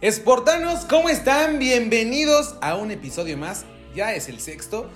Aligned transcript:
Esportanos, 0.00 0.84
¿cómo 0.84 1.08
están? 1.08 1.58
Bienvenidos 1.58 2.54
a 2.60 2.76
un 2.76 2.92
episodio 2.92 3.36
más, 3.36 3.64
ya 3.96 4.14
es 4.14 4.28
el 4.28 4.38
sexto, 4.38 4.88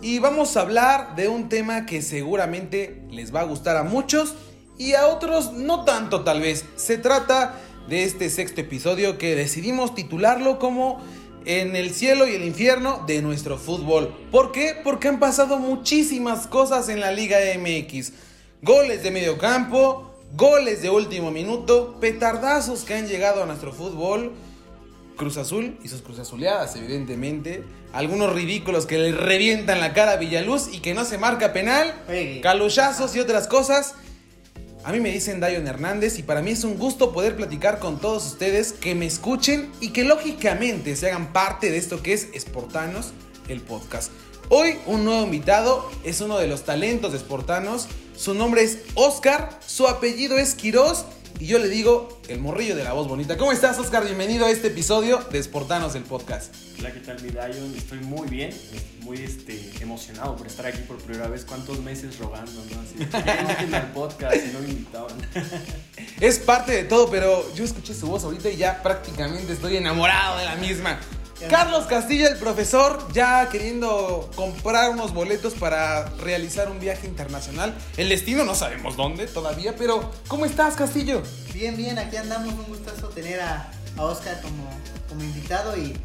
y 0.00 0.20
vamos 0.20 0.56
a 0.56 0.60
hablar 0.60 1.16
de 1.16 1.26
un 1.26 1.48
tema 1.48 1.86
que 1.86 2.02
seguramente 2.02 3.02
les 3.10 3.34
va 3.34 3.40
a 3.40 3.44
gustar 3.46 3.76
a 3.76 3.82
muchos 3.82 4.34
y 4.78 4.92
a 4.92 5.08
otros 5.08 5.54
no 5.54 5.84
tanto 5.84 6.22
tal 6.22 6.40
vez. 6.40 6.66
Se 6.76 6.98
trata 6.98 7.58
de 7.88 8.04
este 8.04 8.30
sexto 8.30 8.60
episodio 8.60 9.18
que 9.18 9.34
decidimos 9.34 9.92
titularlo 9.96 10.60
como 10.60 11.02
En 11.46 11.74
el 11.74 11.90
cielo 11.90 12.28
y 12.28 12.34
el 12.36 12.44
infierno 12.44 13.02
de 13.08 13.22
nuestro 13.22 13.58
fútbol. 13.58 14.16
¿Por 14.30 14.52
qué? 14.52 14.76
Porque 14.84 15.08
han 15.08 15.18
pasado 15.18 15.58
muchísimas 15.58 16.46
cosas 16.46 16.88
en 16.88 17.00
la 17.00 17.10
Liga 17.10 17.38
MX. 17.58 18.12
Goles 18.62 19.02
de 19.02 19.10
medio 19.10 19.36
campo, 19.36 20.14
goles 20.36 20.80
de 20.80 20.90
último 20.90 21.30
minuto, 21.30 21.98
petardazos 22.00 22.84
que 22.84 22.94
han 22.94 23.08
llegado 23.08 23.42
a 23.42 23.46
nuestro 23.46 23.72
fútbol. 23.72 24.32
Cruz 25.16 25.36
Azul 25.36 25.78
y 25.82 25.88
sus 25.88 26.02
Cruz 26.02 26.18
Azuleadas, 26.18 26.76
evidentemente. 26.76 27.64
Algunos 27.92 28.32
ridículos 28.32 28.86
que 28.86 28.98
le 28.98 29.12
revientan 29.12 29.80
la 29.80 29.92
cara 29.92 30.12
a 30.12 30.16
Villaluz 30.16 30.68
y 30.72 30.80
que 30.80 30.94
no 30.94 31.04
se 31.04 31.18
marca 31.18 31.52
penal. 31.52 31.94
Juegue. 32.06 32.40
Caluchazos 32.40 33.14
y 33.16 33.20
otras 33.20 33.46
cosas. 33.46 33.94
A 34.84 34.92
mí 34.92 35.00
me 35.00 35.10
dicen 35.10 35.40
Dayon 35.40 35.66
Hernández 35.66 36.18
y 36.18 36.22
para 36.22 36.42
mí 36.42 36.50
es 36.50 36.62
un 36.62 36.76
gusto 36.76 37.12
poder 37.12 37.36
platicar 37.36 37.78
con 37.78 37.98
todos 37.98 38.26
ustedes, 38.26 38.72
que 38.72 38.94
me 38.94 39.06
escuchen 39.06 39.72
y 39.80 39.90
que 39.90 40.04
lógicamente 40.04 40.94
se 40.94 41.08
hagan 41.08 41.32
parte 41.32 41.70
de 41.70 41.78
esto 41.78 42.02
que 42.02 42.12
es 42.12 42.28
Sportanos, 42.38 43.12
el 43.48 43.62
podcast. 43.62 44.12
Hoy 44.50 44.76
un 44.84 45.06
nuevo 45.06 45.24
invitado 45.24 45.90
es 46.04 46.20
uno 46.20 46.36
de 46.36 46.48
los 46.48 46.64
talentos 46.64 47.12
de 47.12 47.18
Sportanos. 47.18 47.88
Su 48.14 48.34
nombre 48.34 48.62
es 48.62 48.80
Oscar, 48.94 49.58
su 49.66 49.88
apellido 49.88 50.36
es 50.36 50.54
Quiroz 50.54 51.06
y 51.40 51.46
yo 51.46 51.58
le 51.58 51.68
digo 51.68 52.20
el 52.28 52.38
morrillo 52.38 52.76
de 52.76 52.84
la 52.84 52.92
voz 52.92 53.08
bonita. 53.08 53.36
¿Cómo 53.36 53.52
estás, 53.52 53.78
Oscar? 53.78 54.04
Bienvenido 54.04 54.46
a 54.46 54.50
este 54.50 54.68
episodio 54.68 55.18
de 55.30 55.42
Sportanos, 55.42 55.94
el 55.94 56.02
podcast. 56.02 56.54
Hola, 56.78 56.92
¿qué 56.92 57.00
tal, 57.00 57.20
mi 57.22 57.30
Dayon? 57.30 57.74
Estoy 57.76 57.98
muy 57.98 58.28
bien, 58.28 58.50
muy 59.00 59.18
este, 59.18 59.70
emocionado 59.80 60.36
por 60.36 60.46
estar 60.46 60.66
aquí 60.66 60.82
por 60.86 60.98
primera 60.98 61.28
vez. 61.28 61.44
¿Cuántos 61.44 61.80
meses 61.80 62.18
rogando, 62.18 62.52
no? 62.52 62.80
Así, 62.80 63.68
ya 63.70 63.78
al 63.78 63.92
podcast 63.92 64.36
y 64.36 64.52
no 64.52 64.60
me 64.60 64.68
invitaban. 64.68 65.16
Es 66.20 66.38
parte 66.38 66.72
de 66.72 66.84
todo, 66.84 67.10
pero 67.10 67.52
yo 67.54 67.64
escuché 67.64 67.94
su 67.94 68.06
voz 68.06 68.24
ahorita 68.24 68.48
y 68.50 68.56
ya 68.56 68.82
prácticamente 68.82 69.52
estoy 69.52 69.76
enamorado 69.76 70.38
de 70.38 70.44
la 70.44 70.56
misma. 70.56 71.00
Carlos 71.48 71.86
Castillo, 71.86 72.28
el 72.28 72.38
profesor, 72.38 73.06
ya 73.12 73.48
queriendo 73.48 74.30
comprar 74.34 74.90
unos 74.90 75.12
boletos 75.12 75.54
para 75.54 76.06
realizar 76.20 76.70
un 76.70 76.80
viaje 76.80 77.06
internacional. 77.06 77.74
El 77.96 78.08
destino 78.08 78.44
no 78.44 78.54
sabemos 78.54 78.96
dónde 78.96 79.26
todavía, 79.26 79.74
pero 79.76 80.10
¿cómo 80.28 80.46
estás, 80.46 80.74
Castillo? 80.74 81.22
Bien, 81.52 81.76
bien, 81.76 81.98
aquí 81.98 82.16
andamos, 82.16 82.54
un 82.54 82.64
gustazo 82.64 83.08
tener 83.08 83.40
a, 83.40 83.70
a 83.96 84.04
Oscar 84.04 84.40
como, 84.40 84.68
como 85.08 85.22
invitado 85.22 85.76
y 85.76 85.96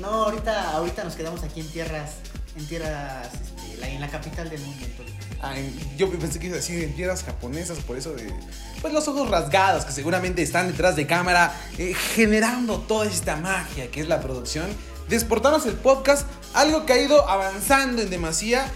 no, 0.00 0.08
ahorita, 0.08 0.72
ahorita 0.72 1.04
nos 1.04 1.14
quedamos 1.14 1.42
aquí 1.42 1.60
en 1.60 1.68
tierras, 1.70 2.12
en 2.56 2.66
tierras, 2.66 3.28
este, 3.34 3.94
en 3.94 4.00
la 4.00 4.08
capital 4.08 4.48
del 4.48 4.60
mundo. 4.60 4.84
entonces. 4.84 5.17
Yo 5.96 6.10
pensé 6.10 6.40
que 6.40 6.46
iba 6.46 6.54
a 6.54 6.58
decir 6.58 6.82
en 6.82 6.94
tierras 6.94 7.22
japonesas, 7.22 7.78
por 7.78 7.96
eso 7.96 8.12
de. 8.12 8.32
Pues 8.80 8.92
los 8.92 9.06
ojos 9.08 9.30
rasgados 9.30 9.84
que 9.84 9.92
seguramente 9.92 10.42
están 10.42 10.68
detrás 10.68 10.96
de 10.96 11.06
cámara, 11.06 11.54
eh, 11.78 11.94
generando 11.94 12.78
toda 12.80 13.06
esta 13.06 13.36
magia 13.36 13.90
que 13.90 14.00
es 14.00 14.08
la 14.08 14.20
producción. 14.20 14.66
De 15.08 15.16
Exportarnos 15.16 15.64
el 15.66 15.74
podcast, 15.74 16.26
algo 16.54 16.84
que 16.84 16.92
ha 16.92 17.02
ido 17.02 17.28
avanzando 17.28 18.02
en 18.02 18.10
demasía. 18.10 18.70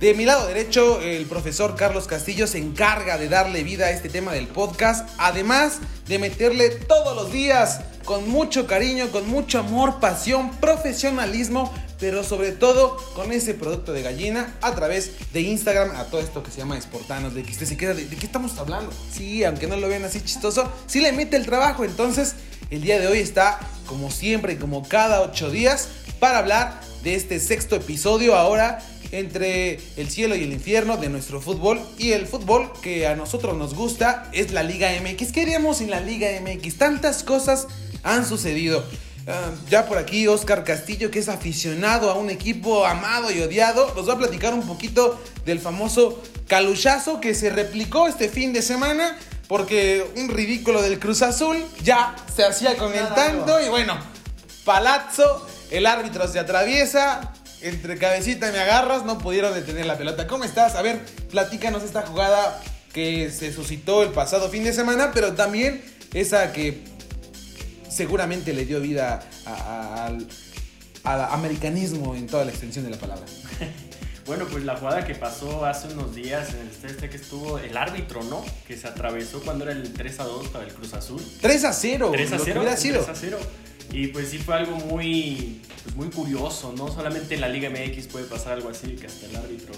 De 0.00 0.14
mi 0.14 0.24
lado 0.24 0.46
derecho, 0.48 1.00
el 1.00 1.26
profesor 1.26 1.76
Carlos 1.76 2.06
Castillo 2.08 2.46
se 2.46 2.58
encarga 2.58 3.18
de 3.18 3.28
darle 3.28 3.62
vida 3.62 3.86
a 3.86 3.90
este 3.90 4.08
tema 4.08 4.32
del 4.32 4.48
podcast, 4.48 5.08
además 5.16 5.78
de 6.08 6.18
meterle 6.18 6.70
todos 6.70 7.14
los 7.14 7.32
días 7.32 7.80
con 8.04 8.28
mucho 8.28 8.66
cariño, 8.66 9.10
con 9.10 9.28
mucho 9.28 9.60
amor, 9.60 10.00
pasión, 10.00 10.50
profesionalismo, 10.56 11.72
pero 12.02 12.24
sobre 12.24 12.50
todo 12.50 12.96
con 13.14 13.30
ese 13.30 13.54
producto 13.54 13.92
de 13.92 14.02
gallina 14.02 14.56
a 14.60 14.74
través 14.74 15.12
de 15.32 15.42
Instagram 15.42 15.94
a 15.94 16.06
todo 16.06 16.20
esto 16.20 16.42
que 16.42 16.50
se 16.50 16.58
llama 16.58 16.78
Sportanos, 16.80 17.32
de 17.32 17.44
que 17.44 17.52
usted 17.52 17.64
se 17.64 17.76
queda 17.76 17.94
de, 17.94 18.06
¿de 18.06 18.16
qué 18.16 18.26
estamos 18.26 18.58
hablando. 18.58 18.92
Sí, 19.12 19.44
aunque 19.44 19.68
no 19.68 19.76
lo 19.76 19.86
vean 19.86 20.02
así 20.02 20.20
chistoso, 20.20 20.68
sí 20.88 21.00
le 21.00 21.12
mete 21.12 21.36
el 21.36 21.46
trabajo, 21.46 21.84
entonces 21.84 22.34
el 22.70 22.82
día 22.82 22.98
de 22.98 23.06
hoy 23.06 23.18
está 23.18 23.60
como 23.86 24.10
siempre, 24.10 24.58
como 24.58 24.82
cada 24.88 25.20
ocho 25.20 25.48
días, 25.48 25.90
para 26.18 26.38
hablar 26.38 26.80
de 27.04 27.14
este 27.14 27.38
sexto 27.38 27.76
episodio 27.76 28.34
ahora 28.34 28.80
entre 29.12 29.78
el 29.96 30.10
cielo 30.10 30.34
y 30.34 30.42
el 30.42 30.52
infierno 30.52 30.96
de 30.96 31.08
nuestro 31.08 31.40
fútbol 31.40 31.80
y 31.98 32.10
el 32.10 32.26
fútbol 32.26 32.72
que 32.82 33.06
a 33.06 33.14
nosotros 33.14 33.56
nos 33.56 33.76
gusta 33.76 34.28
es 34.32 34.50
la 34.50 34.64
Liga 34.64 34.90
MX. 35.00 35.30
¿Qué 35.30 35.42
haríamos 35.42 35.80
en 35.80 35.90
la 35.90 36.00
Liga 36.00 36.30
MX? 36.40 36.78
Tantas 36.78 37.22
cosas 37.22 37.68
han 38.02 38.26
sucedido. 38.26 38.84
Ah, 39.26 39.50
ya 39.70 39.86
por 39.86 39.98
aquí 39.98 40.26
Oscar 40.26 40.64
Castillo, 40.64 41.10
que 41.10 41.20
es 41.20 41.28
aficionado 41.28 42.10
a 42.10 42.14
un 42.14 42.30
equipo 42.30 42.84
amado 42.84 43.30
y 43.30 43.40
odiado, 43.40 43.92
nos 43.94 44.08
va 44.08 44.14
a 44.14 44.18
platicar 44.18 44.52
un 44.52 44.66
poquito 44.66 45.20
del 45.44 45.60
famoso 45.60 46.20
caluchazo 46.48 47.20
que 47.20 47.34
se 47.34 47.50
replicó 47.50 48.08
este 48.08 48.28
fin 48.28 48.52
de 48.52 48.62
semana. 48.62 49.16
Porque 49.48 50.06
un 50.16 50.30
ridículo 50.30 50.80
del 50.80 50.98
Cruz 50.98 51.20
Azul 51.20 51.62
ya 51.82 52.16
se 52.34 52.42
hacía 52.42 52.76
con 52.78 52.94
el 52.94 53.06
tanto 53.08 53.60
y 53.60 53.68
bueno, 53.68 53.98
Palazzo, 54.64 55.46
el 55.70 55.84
árbitro 55.84 56.26
se 56.26 56.38
atraviesa, 56.38 57.34
entre 57.60 57.98
cabecita 57.98 58.48
y 58.48 58.52
me 58.52 58.60
agarras, 58.60 59.04
no 59.04 59.18
pudieron 59.18 59.52
detener 59.52 59.84
la 59.84 59.98
pelota. 59.98 60.26
¿Cómo 60.26 60.44
estás? 60.44 60.74
A 60.74 60.80
ver, 60.80 61.00
platícanos 61.30 61.82
esta 61.82 62.02
jugada 62.02 62.62
que 62.94 63.30
se 63.30 63.52
suscitó 63.52 64.02
el 64.02 64.10
pasado 64.10 64.48
fin 64.48 64.64
de 64.64 64.72
semana, 64.72 65.10
pero 65.12 65.34
también 65.34 65.84
esa 66.14 66.52
que 66.52 66.84
seguramente 67.92 68.52
le 68.52 68.64
dio 68.64 68.80
vida 68.80 69.20
a- 69.46 69.50
a- 69.52 70.06
al, 70.06 70.26
al 71.04 71.20
americanismo 71.34 72.14
en 72.14 72.26
toda 72.26 72.44
la 72.44 72.50
extensión 72.50 72.84
de 72.84 72.90
la 72.92 72.98
palabra. 72.98 73.24
Bueno, 74.24 74.46
pues 74.48 74.62
la 74.62 74.76
jugada 74.76 75.04
que 75.04 75.16
pasó 75.16 75.64
hace 75.64 75.88
unos 75.88 76.14
días 76.14 76.50
en 76.54 76.60
el 76.60 76.68
este 76.92 77.10
que 77.10 77.16
estuvo 77.16 77.58
el 77.58 77.76
árbitro, 77.76 78.22
¿no? 78.22 78.44
Que 78.68 78.76
se 78.76 78.86
atravesó 78.86 79.40
cuando 79.42 79.64
era 79.64 79.72
el 79.72 79.92
3 79.92 80.20
a 80.20 80.24
2 80.24 80.46
para 80.50 80.64
el 80.64 80.72
Cruz 80.72 80.94
Azul. 80.94 81.20
3 81.40 81.64
a 81.64 81.72
0, 81.72 82.10
3 82.12 82.28
a 82.32 82.36
lo 82.36 82.44
que 82.44 82.50
0. 82.52 82.60
hubiera 82.60 82.76
sido. 82.76 83.02
3 83.02 83.08
a 83.08 83.20
0. 83.20 83.38
Y 83.90 84.06
pues 84.06 84.28
sí 84.30 84.38
fue 84.38 84.54
algo 84.54 84.76
muy, 84.76 85.60
pues 85.82 85.96
muy 85.96 86.08
curioso, 86.10 86.72
¿no? 86.78 86.86
Solamente 86.86 87.34
en 87.34 87.40
la 87.40 87.48
Liga 87.48 87.68
MX 87.68 88.06
puede 88.06 88.26
pasar 88.26 88.52
algo 88.52 88.68
así, 88.68 88.94
que 88.94 89.08
hasta 89.08 89.26
el 89.26 89.34
árbitro 89.34 89.74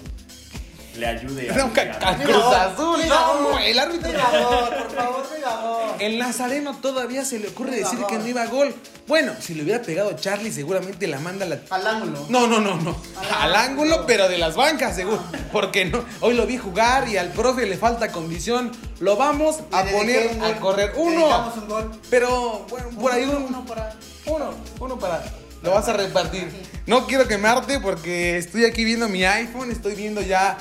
le 0.97 1.07
ayude 1.07 1.51
a... 1.51 1.55
No, 1.57 1.65
a- 1.65 2.17
Cruz 2.17 2.45
Azul, 2.45 3.01
no, 3.09 3.59
el 3.59 3.79
árbitro. 3.79 4.11
Por 4.13 4.21
favor, 4.21 4.77
por 4.87 5.41
favor. 5.41 5.95
El 5.99 6.19
Nazareno 6.19 6.77
todavía 6.79 7.25
se 7.25 7.39
le 7.39 7.49
ocurre 7.49 7.71
Por 7.71 7.79
decir 7.79 7.99
favor. 7.99 8.07
que 8.11 8.19
no 8.19 8.27
iba 8.27 8.43
a 8.43 8.47
gol. 8.47 8.75
Bueno, 9.07 9.33
si 9.41 9.55
le 9.55 9.63
hubiera 9.63 9.83
pegado 9.83 10.13
Charlie, 10.15 10.51
seguramente 10.53 11.07
la 11.07 11.19
manda 11.19 11.47
la. 11.47 11.59
Al 11.71 11.87
ángulo. 11.87 12.27
No, 12.29 12.47
no, 12.47 12.61
no, 12.61 12.77
no. 12.77 12.97
Al 13.21 13.43
Al 13.51 13.55
ángulo, 13.57 13.93
ángulo. 13.95 14.07
pero 14.07 14.29
de 14.29 14.39
las 14.39 14.55
bancas, 14.57 14.97
seguro. 14.97 15.23
Porque 15.53 15.85
no. 15.85 16.05
Hoy 16.21 16.35
lo 16.35 16.47
vi 16.47 16.57
jugar 16.59 17.09
y 17.09 17.17
al 17.17 17.29
profe 17.31 17.67
le 17.67 17.77
falta 17.77 18.11
condición. 18.11 18.73
Lo 19.01 19.17
vamos 19.17 19.59
Le 19.71 19.77
a 19.77 19.85
poner 19.85 20.31
un 20.37 20.43
a 20.43 20.49
gol. 20.49 20.59
correr. 20.59 20.93
Uno. 20.97 21.53
un 21.57 21.69
gol. 21.69 21.91
Pero, 22.11 22.67
bueno, 22.71 22.89
por 22.99 23.13
ahí 23.13 23.25
Uno, 23.25 23.37
uno. 23.39 23.47
uno 23.49 23.67
para. 23.67 23.95
Uno, 24.27 24.51
uno 24.81 24.99
para. 24.99 25.23
Lo 25.63 25.71
vas 25.73 25.89
a 25.89 25.93
repartir. 25.95 26.49
No 26.87 27.07
quiero 27.07 27.27
quemarte 27.29 27.81
porque 27.81 28.37
estoy 28.37 28.65
aquí 28.67 28.85
viendo 28.85 29.09
mi 29.09 29.25
iPhone, 29.25 29.71
estoy 29.71 29.95
viendo 29.95 30.21
ya 30.21 30.59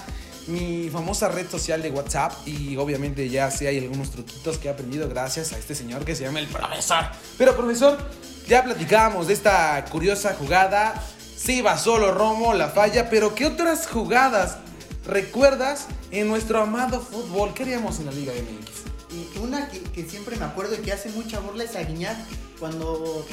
mi 0.47 0.89
famosa 0.89 1.29
red 1.29 1.49
social 1.49 1.81
de 1.81 1.91
WhatsApp 1.91 2.33
y 2.45 2.75
obviamente 2.77 3.29
ya 3.29 3.49
sé 3.51 3.67
hay 3.67 3.79
algunos 3.79 4.11
truquitos 4.11 4.57
que 4.57 4.67
he 4.67 4.71
aprendido 4.71 5.07
gracias 5.07 5.53
a 5.53 5.57
este 5.57 5.75
señor 5.75 6.05
que 6.05 6.15
se 6.15 6.23
llama 6.23 6.39
el 6.39 6.47
profesor. 6.47 7.05
Pero 7.37 7.55
profesor, 7.55 7.97
ya 8.47 8.63
platicábamos 8.63 9.27
de 9.27 9.33
esta 9.33 9.83
curiosa 9.85 10.35
jugada. 10.35 11.01
Sí 11.37 11.61
va 11.61 11.77
solo 11.77 12.13
Romo, 12.13 12.53
la 12.53 12.69
falla, 12.69 13.09
pero 13.09 13.35
¿qué 13.35 13.45
otras 13.45 13.87
jugadas 13.87 14.57
recuerdas 15.05 15.87
en 16.11 16.27
nuestro 16.27 16.61
amado 16.61 17.01
fútbol? 17.01 17.53
¿Qué 17.53 17.63
haríamos 17.63 17.99
en 17.99 18.05
la 18.05 18.11
Liga 18.11 18.33
MX? 18.33 18.83
Y 19.13 19.39
una 19.39 19.67
que, 19.67 19.81
que 19.81 20.09
siempre 20.09 20.35
me 20.37 20.45
acuerdo 20.45 20.75
y 20.75 20.79
que 20.79 20.93
hace 20.93 21.09
mucha 21.09 21.39
burla 21.39 21.65
es 21.65 21.75
a 21.75 21.83
Guiñac 21.83 22.17
cuando 22.59 23.25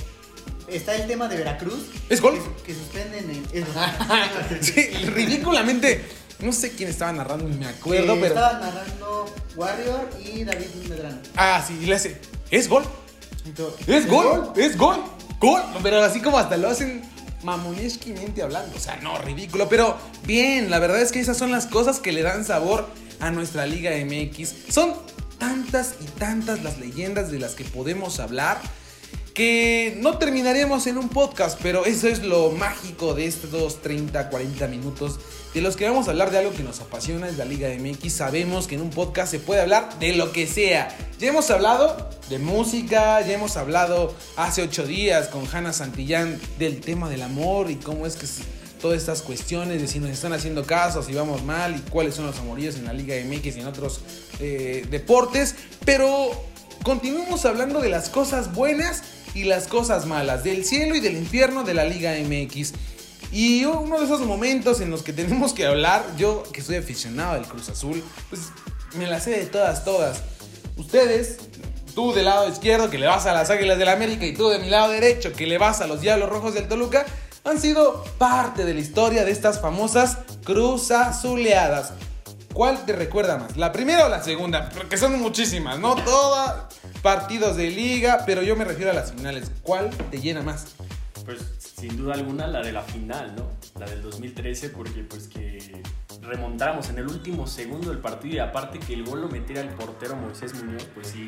está 0.69 0.95
el 0.95 1.07
tema 1.07 1.29
de 1.29 1.37
Veracruz. 1.37 1.87
¿Es 2.09 2.21
gol? 2.21 2.35
Que, 2.35 2.73
que 2.73 2.75
suspenden 2.75 3.45
el. 3.53 3.67
Sí, 4.61 4.89
ridículamente. 5.07 6.05
No 6.43 6.53
sé 6.53 6.73
quién 6.73 6.89
estaba 6.89 7.13
narrando, 7.13 7.49
ni 7.49 7.57
me 7.57 7.67
acuerdo, 7.67 8.15
Que 8.15 8.21
pero. 8.21 8.35
Estaba 8.35 8.59
narrando 8.59 9.35
Warrior 9.57 10.09
y 10.25 10.45
David 10.45 10.67
Medrano. 10.89 11.19
Ah, 11.37 11.65
sí, 11.67 11.79
y 11.83 11.87
le 11.87 11.95
hace. 11.95 12.21
¿Es 12.51 12.69
gol? 12.69 12.85
Entonces, 13.45 13.89
¿Es 13.89 14.09
gol? 14.09 14.53
¿Es 14.57 14.77
gol? 14.77 15.03
¿Gol? 15.39 15.63
Pero 15.83 16.03
así 16.03 16.21
como 16.21 16.39
hasta 16.39 16.57
lo 16.57 16.69
hacen 16.69 17.03
mamonesquamente 17.43 18.43
hablando. 18.43 18.77
O 18.77 18.81
sea, 18.81 18.97
no, 18.97 19.19
ridículo. 19.19 19.69
Pero 19.69 19.97
bien, 20.25 20.71
la 20.71 20.79
verdad 20.79 21.01
es 21.01 21.13
que 21.13 21.21
esas 21.21 21.37
son 21.37 21.51
las 21.51 21.67
cosas 21.67 22.01
que 22.01 22.13
le 22.13 22.23
dan 22.23 22.45
sabor 22.45 22.87
a 23.21 23.31
nuestra 23.31 23.67
Liga 23.67 23.93
MX. 24.05 24.73
Son 24.73 24.95
tantas 25.39 25.95
y 26.01 26.05
tantas 26.05 26.63
las 26.63 26.79
leyendas 26.79 27.31
de 27.31 27.39
las 27.39 27.55
que 27.55 27.65
podemos 27.65 28.21
hablar 28.21 28.61
que 29.35 29.97
no 30.01 30.19
terminaremos 30.19 30.87
en 30.87 30.99
un 30.99 31.09
podcast, 31.09 31.59
pero 31.63 31.87
eso 31.87 32.09
es 32.09 32.23
lo 32.23 32.51
mágico 32.51 33.15
de 33.15 33.27
estos 33.27 33.81
30, 33.81 34.29
40 34.29 34.67
minutos 34.67 35.21
de 35.55 35.61
los 35.61 35.77
que 35.77 35.89
vamos 35.89 36.07
a 36.07 36.13
hablar 36.13 36.31
de 36.31 36.39
algo 36.39 36.53
que 36.53 36.63
nos 36.63 36.81
apasiona, 36.81 37.29
es 37.29 37.37
la 37.37 37.45
Liga 37.45 37.69
MX. 37.69 38.13
Sabemos 38.13 38.67
que 38.67 38.77
en 38.77 38.83
un 38.83 38.91
podcast 38.91 39.31
se 39.33 39.41
puede 39.41 39.61
hablar 39.61 39.99
de 39.99 40.13
lo 40.13 40.33
que 40.33 40.47
sea. 40.47 40.97
Ya 41.19 41.29
hemos 41.29 41.51
hablado 41.51 42.09
de 42.29 42.39
música, 42.39 43.21
ya 43.21 43.33
hemos 43.33 43.57
hablado 43.57 44.15
hace 44.37 44.63
ocho 44.63 44.87
días 44.87 45.29
con 45.29 45.47
Hanna 45.53 45.73
Santillán 45.73 46.41
del 46.59 46.81
tema 46.81 47.09
del 47.09 47.23
amor 47.23 47.71
y 47.71 47.77
cómo 47.77 48.07
es 48.07 48.17
que 48.17 48.27
todas 48.81 48.99
estas 48.99 49.23
cuestiones 49.23 49.81
de 49.81 49.89
si 49.89 49.99
nos 49.99 50.11
están 50.11 50.33
haciendo 50.33 50.65
caso, 50.65 51.03
si 51.03 51.13
vamos 51.13 51.43
mal 51.45 51.77
y 51.77 51.91
cuáles 51.91 52.15
son 52.15 52.27
los 52.27 52.39
amoríos 52.39 52.77
en 52.77 52.85
la 52.85 52.93
Liga 52.93 53.17
MX 53.25 53.57
y 53.57 53.61
en 53.61 53.67
otros 53.67 54.01
eh, 54.39 54.87
deportes. 54.89 55.57
Pero 55.85 56.31
continuamos 56.85 57.45
hablando 57.45 57.81
de 57.81 57.89
las 57.89 58.09
cosas 58.09 58.55
buenas 58.55 59.03
y 59.35 59.45
las 59.45 59.67
cosas 59.67 60.07
malas, 60.07 60.45
del 60.45 60.65
cielo 60.65 60.95
y 60.95 61.01
del 61.01 61.17
infierno 61.17 61.63
de 61.63 61.75
la 61.75 61.85
Liga 61.85 62.15
MX. 62.15 62.73
Y 63.33 63.65
uno 63.65 63.99
de 63.99 64.05
esos 64.05 64.21
momentos 64.23 64.81
en 64.81 64.91
los 64.91 65.03
que 65.03 65.13
tenemos 65.13 65.53
que 65.53 65.67
hablar, 65.67 66.05
yo 66.17 66.43
que 66.53 66.63
soy 66.63 66.77
aficionado 66.77 67.35
del 67.35 67.45
Cruz 67.45 67.69
Azul, 67.69 68.03
pues 68.29 68.43
me 68.97 69.07
la 69.07 69.21
sé 69.21 69.31
de 69.31 69.47
todas, 69.47 69.85
todas. 69.85 70.23
Ustedes, 70.77 71.39
tú 71.95 72.13
del 72.13 72.25
lado 72.25 72.49
izquierdo 72.49 72.91
que 72.91 72.99
le 72.99 73.07
vas 73.07 73.27
a 73.27 73.33
las 73.33 73.51
Águilas 73.51 73.79
del 73.79 73.87
la 73.87 73.93
América 73.93 74.27
y 74.27 74.35
tú 74.35 74.49
de 74.49 74.59
mi 74.59 74.69
lado 74.69 74.91
derecho 74.91 75.33
que 75.33 75.47
le 75.47 75.59
vas 75.59 75.81
a 75.81 75.87
los 75.87 76.01
Diablos 76.01 76.29
Rojos 76.29 76.55
del 76.55 76.67
Toluca, 76.67 77.07
han 77.45 77.61
sido 77.61 78.05
parte 78.19 78.65
de 78.65 78.75
la 78.75 78.81
historia 78.81 79.25
de 79.25 79.31
estas 79.31 79.61
famosas 79.61 80.19
Cruz 80.45 80.91
Azuleadas. 80.91 81.93
¿Cuál 82.53 82.85
te 82.85 82.93
recuerda 82.93 83.39
más? 83.39 83.57
¿La 83.57 83.71
primera 83.71 84.07
o 84.07 84.09
la 84.09 84.23
segunda? 84.23 84.71
Porque 84.71 84.99
son 84.99 85.21
muchísimas, 85.21 85.79
¿no? 85.79 85.95
Todas 85.95 86.65
partidos 87.01 87.57
de 87.57 87.71
liga, 87.71 88.25
pero 88.27 88.43
yo 88.43 88.57
me 88.57 88.65
refiero 88.65 88.91
a 88.91 88.95
las 88.95 89.13
finales. 89.13 89.51
¿Cuál 89.63 89.91
te 90.11 90.21
llena 90.21 90.43
más? 90.43 90.67
Pues 91.25 91.39
sin 91.81 91.97
duda 91.97 92.15
alguna 92.15 92.47
la 92.47 92.63
de 92.63 92.73
la 92.73 92.83
final, 92.83 93.35
¿no? 93.37 93.49
La 93.79 93.87
del 93.87 94.03
2013, 94.03 94.69
porque 94.71 95.03
pues 95.03 95.29
que 95.29 95.83
remontáramos 96.21 96.91
en 96.91 96.99
el 96.99 97.07
último 97.07 97.47
segundo 97.47 97.89
del 97.89 97.99
partido 97.99 98.35
y 98.37 98.39
aparte 98.39 98.79
que 98.79 98.93
el 98.93 99.05
gol 99.05 99.23
lo 99.23 99.29
metiera 99.29 99.63
el 99.63 99.71
portero 99.71 100.15
Moisés 100.17 100.53
Muñoz, 100.55 100.85
pues 100.95 101.09
sí, 101.09 101.27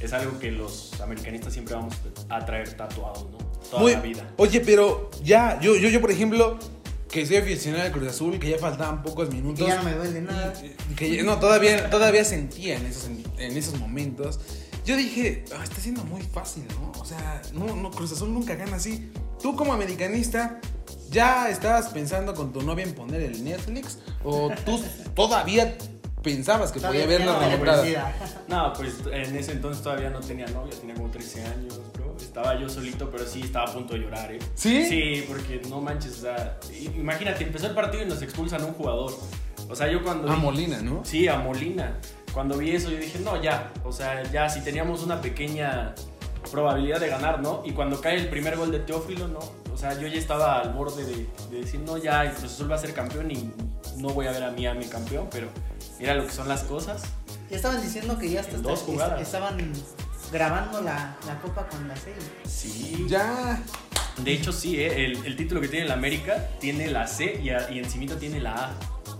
es 0.00 0.12
algo 0.12 0.38
que 0.38 0.52
los 0.52 1.00
americanistas 1.00 1.54
siempre 1.54 1.74
vamos 1.74 1.94
a 2.28 2.44
traer 2.44 2.74
tatuados, 2.74 3.30
¿no? 3.30 3.38
Toda 3.70 3.90
la 3.90 4.00
vida. 4.00 4.30
Oye, 4.36 4.60
pero 4.60 5.10
ya, 5.24 5.58
yo, 5.60 5.74
yo, 5.76 5.88
yo 5.88 6.00
por 6.00 6.10
ejemplo, 6.10 6.58
que 7.10 7.24
soy 7.24 7.36
aficionado 7.36 7.84
al 7.84 7.92
Cruz 7.92 8.08
Azul, 8.08 8.38
que 8.38 8.50
ya 8.50 8.58
faltaban 8.58 9.02
pocos 9.02 9.32
minutos. 9.32 9.66
ya 9.66 9.76
no 9.76 9.84
me 9.84 9.94
duele 9.94 10.20
nada. 10.20 10.52
Que, 10.94 11.22
no, 11.22 11.38
todavía, 11.38 11.88
todavía 11.88 12.24
sentía 12.24 12.76
en 12.76 12.84
esos, 12.84 13.06
en 13.38 13.56
esos 13.56 13.78
momentos. 13.78 14.38
Yo 14.84 14.96
dije, 14.96 15.44
ah, 15.58 15.64
está 15.64 15.80
siendo 15.80 16.04
muy 16.04 16.22
fácil, 16.22 16.64
¿no? 16.68 16.92
O 17.00 17.04
sea, 17.04 17.42
no, 17.54 17.74
no, 17.74 17.90
Cruz 17.90 18.12
Azul 18.12 18.32
nunca 18.32 18.54
gana 18.54 18.76
así. 18.76 19.10
Tú 19.42 19.54
como 19.54 19.72
americanista, 19.72 20.60
¿ya 21.10 21.48
estabas 21.48 21.88
pensando 21.88 22.34
con 22.34 22.52
tu 22.52 22.62
novia 22.62 22.84
en 22.84 22.94
poner 22.94 23.22
el 23.22 23.44
Netflix? 23.44 23.98
¿O 24.24 24.50
tú 24.64 24.82
todavía 25.14 25.76
pensabas 26.22 26.72
que 26.72 26.80
podía 26.80 27.04
haber 27.04 27.24
la 27.24 27.38
remontada? 27.38 28.14
No, 28.48 28.72
pues 28.72 28.94
en 29.12 29.36
ese 29.36 29.52
entonces 29.52 29.82
todavía 29.82 30.10
no 30.10 30.20
tenía 30.20 30.46
novia, 30.46 30.72
tenía 30.80 30.94
como 30.94 31.08
13 31.10 31.44
años, 31.44 31.80
bro. 31.94 32.16
Estaba 32.20 32.58
yo 32.58 32.68
solito, 32.68 33.10
pero 33.10 33.26
sí 33.26 33.42
estaba 33.42 33.70
a 33.70 33.72
punto 33.72 33.94
de 33.94 34.00
llorar, 34.00 34.32
¿eh? 34.32 34.38
¿Sí? 34.54 34.86
Sí, 34.88 35.24
porque 35.28 35.62
no 35.68 35.80
manches, 35.80 36.18
o 36.18 36.22
sea, 36.22 36.58
imagínate, 36.96 37.44
empezó 37.44 37.66
el 37.66 37.74
partido 37.74 38.02
y 38.02 38.06
nos 38.06 38.22
expulsan 38.22 38.62
a 38.62 38.64
un 38.66 38.72
jugador. 38.72 39.12
O 39.68 39.76
sea, 39.76 39.90
yo 39.90 40.02
cuando... 40.02 40.30
A 40.30 40.36
Molina, 40.36 40.80
¿no? 40.80 41.04
Sí, 41.04 41.28
a 41.28 41.36
Molina. 41.36 41.98
Cuando 42.32 42.58
vi 42.58 42.72
eso 42.72 42.90
yo 42.90 42.98
dije, 42.98 43.18
no, 43.20 43.40
ya, 43.42 43.72
o 43.84 43.92
sea, 43.92 44.22
ya 44.30 44.48
si 44.48 44.60
teníamos 44.60 45.02
una 45.02 45.20
pequeña 45.20 45.94
probabilidad 46.50 47.00
de 47.00 47.08
ganar, 47.08 47.40
¿no? 47.40 47.62
Y 47.64 47.72
cuando 47.72 48.00
cae 48.00 48.16
el 48.16 48.28
primer 48.28 48.56
gol 48.56 48.70
de 48.70 48.80
Teófilo, 48.80 49.28
¿no? 49.28 49.40
O 49.72 49.76
sea, 49.76 49.98
yo 49.98 50.06
ya 50.06 50.18
estaba 50.18 50.60
al 50.60 50.72
borde 50.72 51.04
de, 51.04 51.26
decir, 51.50 51.80
no, 51.80 51.98
ya, 51.98 52.24
el 52.24 52.32
Cruz 52.32 52.52
Azul 52.52 52.70
va 52.70 52.76
a 52.76 52.78
ser 52.78 52.94
campeón 52.94 53.30
y 53.30 53.52
no 53.98 54.08
voy 54.08 54.26
a 54.26 54.32
ver 54.32 54.42
a 54.42 54.50
mí 54.50 54.66
a 54.66 54.74
mi 54.74 54.86
campeón, 54.86 55.28
pero 55.30 55.48
mira 55.98 56.14
lo 56.14 56.26
que 56.26 56.32
son 56.32 56.48
las 56.48 56.64
cosas. 56.64 57.02
Ya 57.50 57.56
estaban 57.56 57.82
diciendo 57.82 58.18
que 58.18 58.30
ya 58.30 58.40
hasta, 58.40 58.56
dos 58.58 58.80
jugadas. 58.80 59.20
estaban 59.20 59.58
grabando 60.32 60.80
la, 60.80 61.16
la, 61.26 61.38
copa 61.40 61.66
con 61.68 61.86
la 61.88 61.96
C. 61.96 62.12
Sí. 62.48 63.06
Ya. 63.08 63.62
De 64.18 64.32
hecho, 64.32 64.50
sí, 64.50 64.80
¿eh? 64.80 65.04
el, 65.04 65.26
el, 65.26 65.36
título 65.36 65.60
que 65.60 65.68
tiene 65.68 65.84
el 65.84 65.92
América 65.92 66.48
tiene 66.58 66.88
la 66.88 67.06
C 67.06 67.38
y, 67.42 67.50
y 67.74 67.78
encimita 67.78 68.18
tiene 68.18 68.40
la 68.40 68.54
A. 68.54 68.70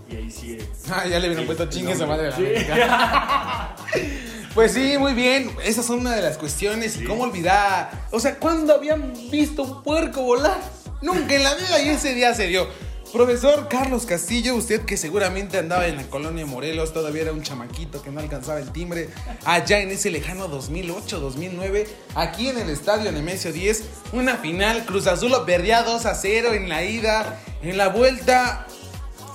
Y 0.09 0.15
ahí 0.15 0.31
sí. 0.31 0.57
Ah, 0.89 1.05
ya 1.05 1.19
le 1.19 1.27
hubieran 1.27 1.45
puesto 1.45 1.67
chingue 1.67 1.91
esa 1.91 2.05
madre 2.05 2.23
de 2.23 2.29
la 2.31 2.35
América. 2.35 3.75
Pues 4.57 4.71
sí, 4.71 4.97
muy 4.97 5.13
bien. 5.13 5.55
Esas 5.63 5.85
son 5.85 5.99
una 5.99 6.15
de 6.15 6.23
las 6.23 6.39
cuestiones. 6.39 6.97
Y 6.99 7.03
cómo 7.03 7.21
olvidar. 7.21 8.07
O 8.09 8.19
sea, 8.19 8.39
¿cuándo 8.39 8.73
habían 8.73 9.13
visto 9.29 9.61
un 9.61 9.83
puerco 9.83 10.23
volar? 10.23 10.57
Nunca 10.99 11.35
en 11.35 11.43
la 11.43 11.53
vida 11.53 11.79
y 11.83 11.89
ese 11.89 12.15
día 12.15 12.33
se 12.33 12.47
dio. 12.47 12.67
Profesor 13.13 13.67
Carlos 13.69 14.07
Castillo, 14.07 14.55
usted 14.55 14.83
que 14.83 14.97
seguramente 14.97 15.59
andaba 15.59 15.85
en 15.85 15.97
la 15.97 16.09
colonia 16.09 16.47
Morelos, 16.47 16.91
todavía 16.91 17.21
era 17.21 17.33
un 17.33 17.43
chamaquito 17.43 18.01
que 18.01 18.09
no 18.09 18.19
alcanzaba 18.19 18.59
el 18.59 18.71
timbre, 18.71 19.09
allá 19.45 19.79
en 19.79 19.91
ese 19.91 20.09
lejano 20.09 20.49
2008-2009, 20.49 21.87
aquí 22.15 22.49
en 22.49 22.57
el 22.57 22.69
estadio 22.69 23.11
Nemesio 23.11 23.53
10, 23.53 23.83
una 24.11 24.37
final, 24.37 24.85
Cruz 24.85 25.07
Azul 25.07 25.31
perdía 25.45 25.83
2 25.83 26.05
a 26.05 26.15
0 26.15 26.53
en 26.53 26.67
la 26.67 26.83
ida, 26.83 27.39
en 27.61 27.77
la 27.77 27.87
vuelta, 27.87 28.67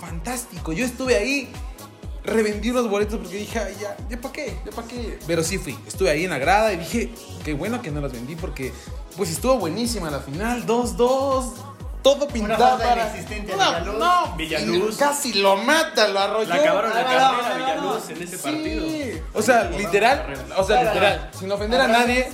fantástico, 0.01 0.73
yo 0.73 0.85
estuve 0.85 1.17
ahí 1.17 1.51
revendí 2.25 2.71
unos 2.71 2.89
boletos 2.89 3.19
porque 3.19 3.37
dije, 3.37 3.61
ya, 3.81 3.97
ya 4.09 4.21
para 4.21 4.33
qué, 4.33 4.57
ya 4.65 4.73
para 4.73 4.89
qué. 4.89 5.19
Pero 5.27 5.43
sí 5.43 5.59
fui, 5.59 5.79
estuve 5.87 6.11
ahí 6.11 6.25
en 6.25 6.31
la 6.31 6.39
grada 6.39 6.73
y 6.73 6.77
dije, 6.77 7.13
qué 7.45 7.55
bueno 7.55 7.83
que 7.83 7.91
no 7.91 8.01
los 8.01 8.13
vendí 8.13 8.37
porque 8.37 8.73
pues 9.17 9.31
estuvo 9.31 9.59
buenísima 9.59 10.11
la 10.11 10.21
final, 10.21 10.67
2-2. 10.67 11.53
Todo 12.03 12.27
pintado 12.27 12.79
para... 12.79 13.15
No, 13.57 13.93
no, 13.93 14.37
Villaluz. 14.37 14.97
Casi 14.97 15.35
lo 15.35 15.57
mata, 15.57 16.09
lo 16.09 16.19
arrolló. 16.19 16.49
La 16.49 16.57
acabaron 16.57 16.91
la 16.93 17.05
carrera 17.05 17.57
Villaluz 17.57 18.11
en 18.11 18.23
ese 18.23 18.39
partido. 18.39 18.87
O 19.35 19.41
sea, 19.41 19.71
literal, 19.71 20.35
o 20.57 20.65
sea, 20.65 20.83
literal, 20.83 21.31
sin 21.39 21.53
ofender 21.53 21.81
a 21.81 21.87
nadie. 21.87 22.29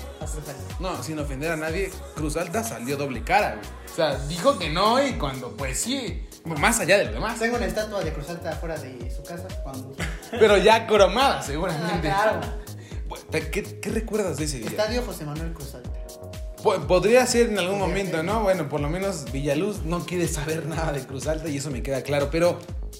No, 0.80 1.02
sin 1.02 1.18
ofender 1.18 1.52
a 1.52 1.56
nadie, 1.56 1.90
Cruz 2.14 2.38
Alta 2.38 2.64
salió 2.64 2.96
doble 2.96 3.22
cara, 3.22 3.56
güey. 3.56 3.66
O 3.92 3.94
sea, 3.94 4.16
dijo 4.26 4.58
que 4.58 4.70
no 4.70 5.04
y 5.04 5.14
cuando 5.14 5.50
pues 5.56 5.80
sí, 5.80 6.27
más 6.56 6.80
allá 6.80 6.98
de 6.98 7.06
lo 7.06 7.12
demás. 7.12 7.38
Tengo 7.38 7.56
una 7.56 7.66
estatua 7.66 8.02
de 8.02 8.12
Cruz 8.12 8.28
Alta 8.30 8.50
afuera 8.50 8.76
de 8.78 9.10
su 9.10 9.22
casa 9.22 9.46
cuando... 9.62 9.94
Pero 10.30 10.56
ya 10.58 10.86
cromada, 10.86 11.42
seguramente. 11.42 12.08
Ah, 12.10 12.40
claro. 12.40 12.40
¿Qué, 13.50 13.80
¿Qué, 13.80 13.90
recuerdas 13.90 14.36
de 14.36 14.44
ese 14.44 14.58
día? 14.58 14.68
Estadio 14.68 15.02
José 15.02 15.24
Manuel 15.24 15.52
Cruz 15.52 15.74
Alta. 15.74 15.90
Podría 16.62 17.24
ser 17.26 17.50
en 17.50 17.58
algún 17.58 17.78
momento, 17.78 18.22
¿no? 18.22 18.42
Bueno, 18.42 18.68
por 18.68 18.80
lo 18.80 18.88
menos 18.88 19.30
Villaluz 19.30 19.84
no 19.84 20.04
quiere 20.04 20.26
saber 20.26 20.66
nada 20.66 20.92
de 20.92 21.06
Cruz 21.06 21.26
Alta 21.26 21.48
y 21.48 21.56
eso 21.58 21.70
me 21.70 21.82
queda 21.82 22.02
claro. 22.02 22.28
Pero, 22.30 22.58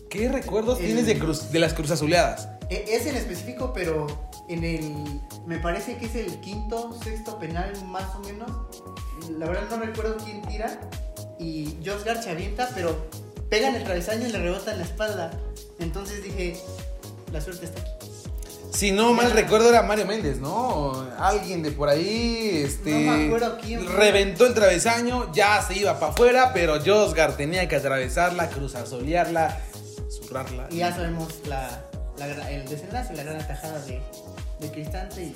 ¿qué 0.09 0.29
recuerdos 0.29 0.79
tienes 0.79 1.06
de, 1.06 1.19
cruz, 1.19 1.50
de 1.50 1.59
las 1.59 1.75
Cruz 1.75 1.91
Azuleadas? 1.91 2.49
E, 2.71 2.85
es 2.88 3.07
en 3.07 3.17
específico, 3.17 3.73
pero 3.73 4.07
en 4.49 4.62
el. 4.62 5.21
Me 5.47 5.59
parece 5.59 5.97
que 5.97 6.07
es 6.07 6.14
el 6.14 6.38
quinto, 6.40 6.97
sexto 7.02 7.38
penal, 7.38 7.73
más 7.87 8.14
o 8.14 8.21
menos. 8.21 8.50
La 9.38 9.47
verdad 9.47 9.69
no 9.71 9.85
recuerdo 9.85 10.17
quién 10.25 10.40
tira. 10.43 10.81
Y 11.40 11.78
Josh 11.85 12.05
Garcha 12.05 12.31
avienta, 12.31 12.71
pero 12.75 13.09
pega 13.49 13.69
en 13.69 13.76
el 13.76 13.85
travesaño 13.85 14.26
y 14.26 14.33
le 14.33 14.38
rebota 14.38 14.73
en 14.73 14.78
la 14.78 14.85
espalda. 14.85 15.31
Entonces 15.78 16.23
dije, 16.23 16.61
la 17.33 17.40
suerte 17.40 17.67
está 17.67 17.81
aquí. 17.81 17.90
Si 18.73 18.93
no 18.93 19.12
mal 19.14 19.33
recuerdo 19.33 19.71
era 19.71 19.83
Mario 19.83 20.07
Méndez, 20.07 20.38
¿no? 20.38 21.09
Alguien 21.19 21.62
de 21.62 21.73
por 21.73 21.88
ahí, 21.88 22.62
este... 22.64 22.90
No 22.90 23.12
me 23.12 23.26
acuerdo 23.26 23.59
quién. 23.61 23.87
Reventó 23.97 24.47
el 24.47 24.55
travesaño, 24.55 25.33
ya 25.33 25.62
se 25.62 25.78
iba 25.78 25.99
para 25.99 26.12
afuera, 26.12 26.52
pero 26.52 26.78
Josgar 26.85 27.37
tenía 27.37 27.67
que 27.67 27.76
atravesarla, 27.76 28.50
cruzazolearla, 28.50 29.59
zurrarla. 30.11 30.69
Y 30.71 30.76
ya 30.76 30.95
sabemos 30.95 31.35
la, 31.47 31.83
el 32.50 32.69
desenlace, 32.69 33.14
la 33.14 33.25
gran 33.25 33.40
atajada 33.40 33.81
de, 33.81 34.02
de 34.61 34.71
Cristante 34.71 35.23
y, 35.25 35.35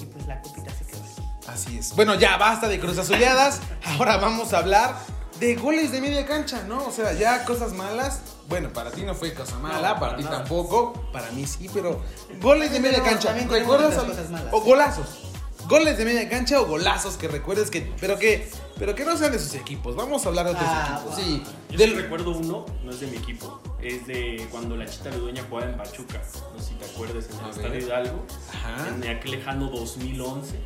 y 0.00 0.06
pues 0.06 0.26
la 0.26 0.40
copita 0.40 0.70
se 0.70 0.84
quedó. 0.84 1.02
Así 1.48 1.78
es. 1.78 1.94
Bueno, 1.96 2.14
ya 2.14 2.36
basta 2.36 2.68
de 2.68 2.78
cruzazoleadas, 2.78 3.60
ahora 3.84 4.16
vamos 4.16 4.52
a 4.52 4.58
hablar 4.58 4.94
de 5.40 5.56
goles 5.56 5.92
de 5.92 6.00
media 6.00 6.26
cancha, 6.26 6.62
¿no? 6.66 6.86
O 6.86 6.90
sea, 6.90 7.12
ya 7.12 7.44
cosas 7.44 7.72
malas. 7.72 8.20
Bueno, 8.48 8.72
para 8.72 8.90
ti 8.90 9.02
no 9.02 9.14
fue 9.14 9.34
cosa 9.34 9.58
mala, 9.58 9.98
para, 9.98 10.16
ti 10.16 10.22
tampoco, 10.22 10.92
para 11.12 11.30
mí 11.32 11.46
sí, 11.46 11.68
pero 11.72 12.00
goles 12.40 12.70
de 12.70 12.80
media 12.80 13.02
cancha. 13.02 13.32
¿Recuerdas 13.32 13.98
o 14.52 14.60
golazos? 14.60 15.22
Goles 15.68 15.98
de 15.98 16.04
media 16.04 16.28
cancha 16.28 16.60
o 16.60 16.66
golazos 16.66 17.16
que 17.16 17.26
recuerdes 17.26 17.72
que 17.72 17.92
pero 18.00 18.20
que 18.20 18.48
pero 18.78 18.94
que 18.94 19.04
no 19.04 19.16
sean 19.16 19.32
de 19.32 19.40
sus 19.40 19.54
equipos. 19.54 19.96
Vamos 19.96 20.24
a 20.24 20.28
hablar 20.28 20.44
de 20.46 20.52
otros 20.52 20.68
ah, 20.68 21.00
equipos. 21.00 21.16
Sí. 21.16 21.42
Yo 21.70 21.78
Del... 21.78 21.96
recuerdo 21.96 22.30
uno, 22.38 22.66
no 22.84 22.90
es 22.92 23.00
de 23.00 23.08
mi 23.08 23.16
equipo, 23.16 23.60
es 23.82 24.06
de 24.06 24.46
cuando 24.52 24.76
la 24.76 24.86
Chita 24.86 25.10
Ludueña 25.10 25.44
jugaba 25.48 25.68
en 25.68 25.76
Pachuca. 25.76 26.22
No 26.54 26.62
sé 26.62 26.68
si 26.68 26.74
te 26.74 26.84
acuerdas 26.84 27.26
en 27.32 27.44
el 27.44 27.50
Estadio 27.50 27.78
Hidalgo. 27.80 28.26
Ajá. 28.52 28.88
En 28.90 29.08
aquel 29.08 29.32
lejano 29.32 29.68
2011 29.70 30.56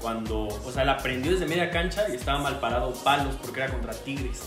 cuando, 0.00 0.48
o 0.48 0.72
sea, 0.72 0.84
la 0.84 0.98
prendió 0.98 1.32
desde 1.32 1.46
media 1.46 1.70
cancha 1.70 2.08
y 2.08 2.16
estaba 2.16 2.40
mal 2.40 2.60
parado 2.60 2.92
palos 3.04 3.36
porque 3.40 3.60
era 3.60 3.72
contra 3.72 3.92
Tigres. 3.92 4.40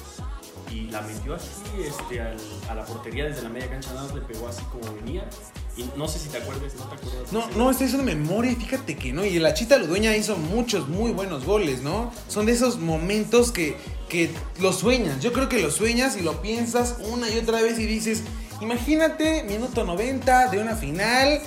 Y 0.72 0.82
la 0.92 1.02
metió 1.02 1.34
así 1.34 1.48
este, 1.84 2.22
a 2.22 2.76
la 2.76 2.86
portería 2.86 3.26
desde 3.26 3.42
la 3.42 3.50
media 3.50 3.70
cancha, 3.70 3.90
nada 3.90 4.04
más 4.04 4.14
le 4.14 4.22
pegó 4.22 4.48
así 4.48 4.62
como 4.66 4.94
venía. 4.94 5.28
Y 5.76 5.90
no 5.98 6.08
sé 6.08 6.20
si 6.20 6.30
te 6.30 6.38
acuerdas, 6.38 6.76
no 6.76 6.86
te 6.86 6.96
acuerdas. 6.96 7.32
No, 7.32 7.50
no, 7.56 7.72
estoy 7.72 7.88
haciendo 7.88 8.06
memoria, 8.06 8.56
fíjate 8.56 8.96
que 8.96 9.12
no. 9.12 9.26
Y 9.26 9.40
la 9.40 9.56
Chita 9.56 9.78
Ludueña 9.78 10.16
hizo 10.16 10.38
muchos 10.38 10.88
muy 10.88 11.12
buenos 11.12 11.46
goles, 11.46 11.82
¿no? 11.82 12.12
Son 12.28 12.46
de 12.46 12.52
esos 12.52 12.78
momentos 12.78 13.52
que, 13.52 13.78
que 14.10 14.30
lo 14.60 14.72
sueñas. 14.72 15.22
Yo 15.22 15.34
creo 15.34 15.50
que 15.50 15.60
lo 15.60 15.72
sueñas 15.72 16.18
y 16.18 16.22
lo 16.22 16.42
piensas 16.42 16.98
una 17.10 17.30
y 17.30 17.40
otra 17.40 17.62
vez 17.62 17.80
y 17.80 17.88
dices, 17.88 18.24
imagínate, 18.62 19.44
minuto 19.44 19.84
90 19.86 20.50
de 20.50 20.60
una 20.60 20.76
final. 20.76 21.40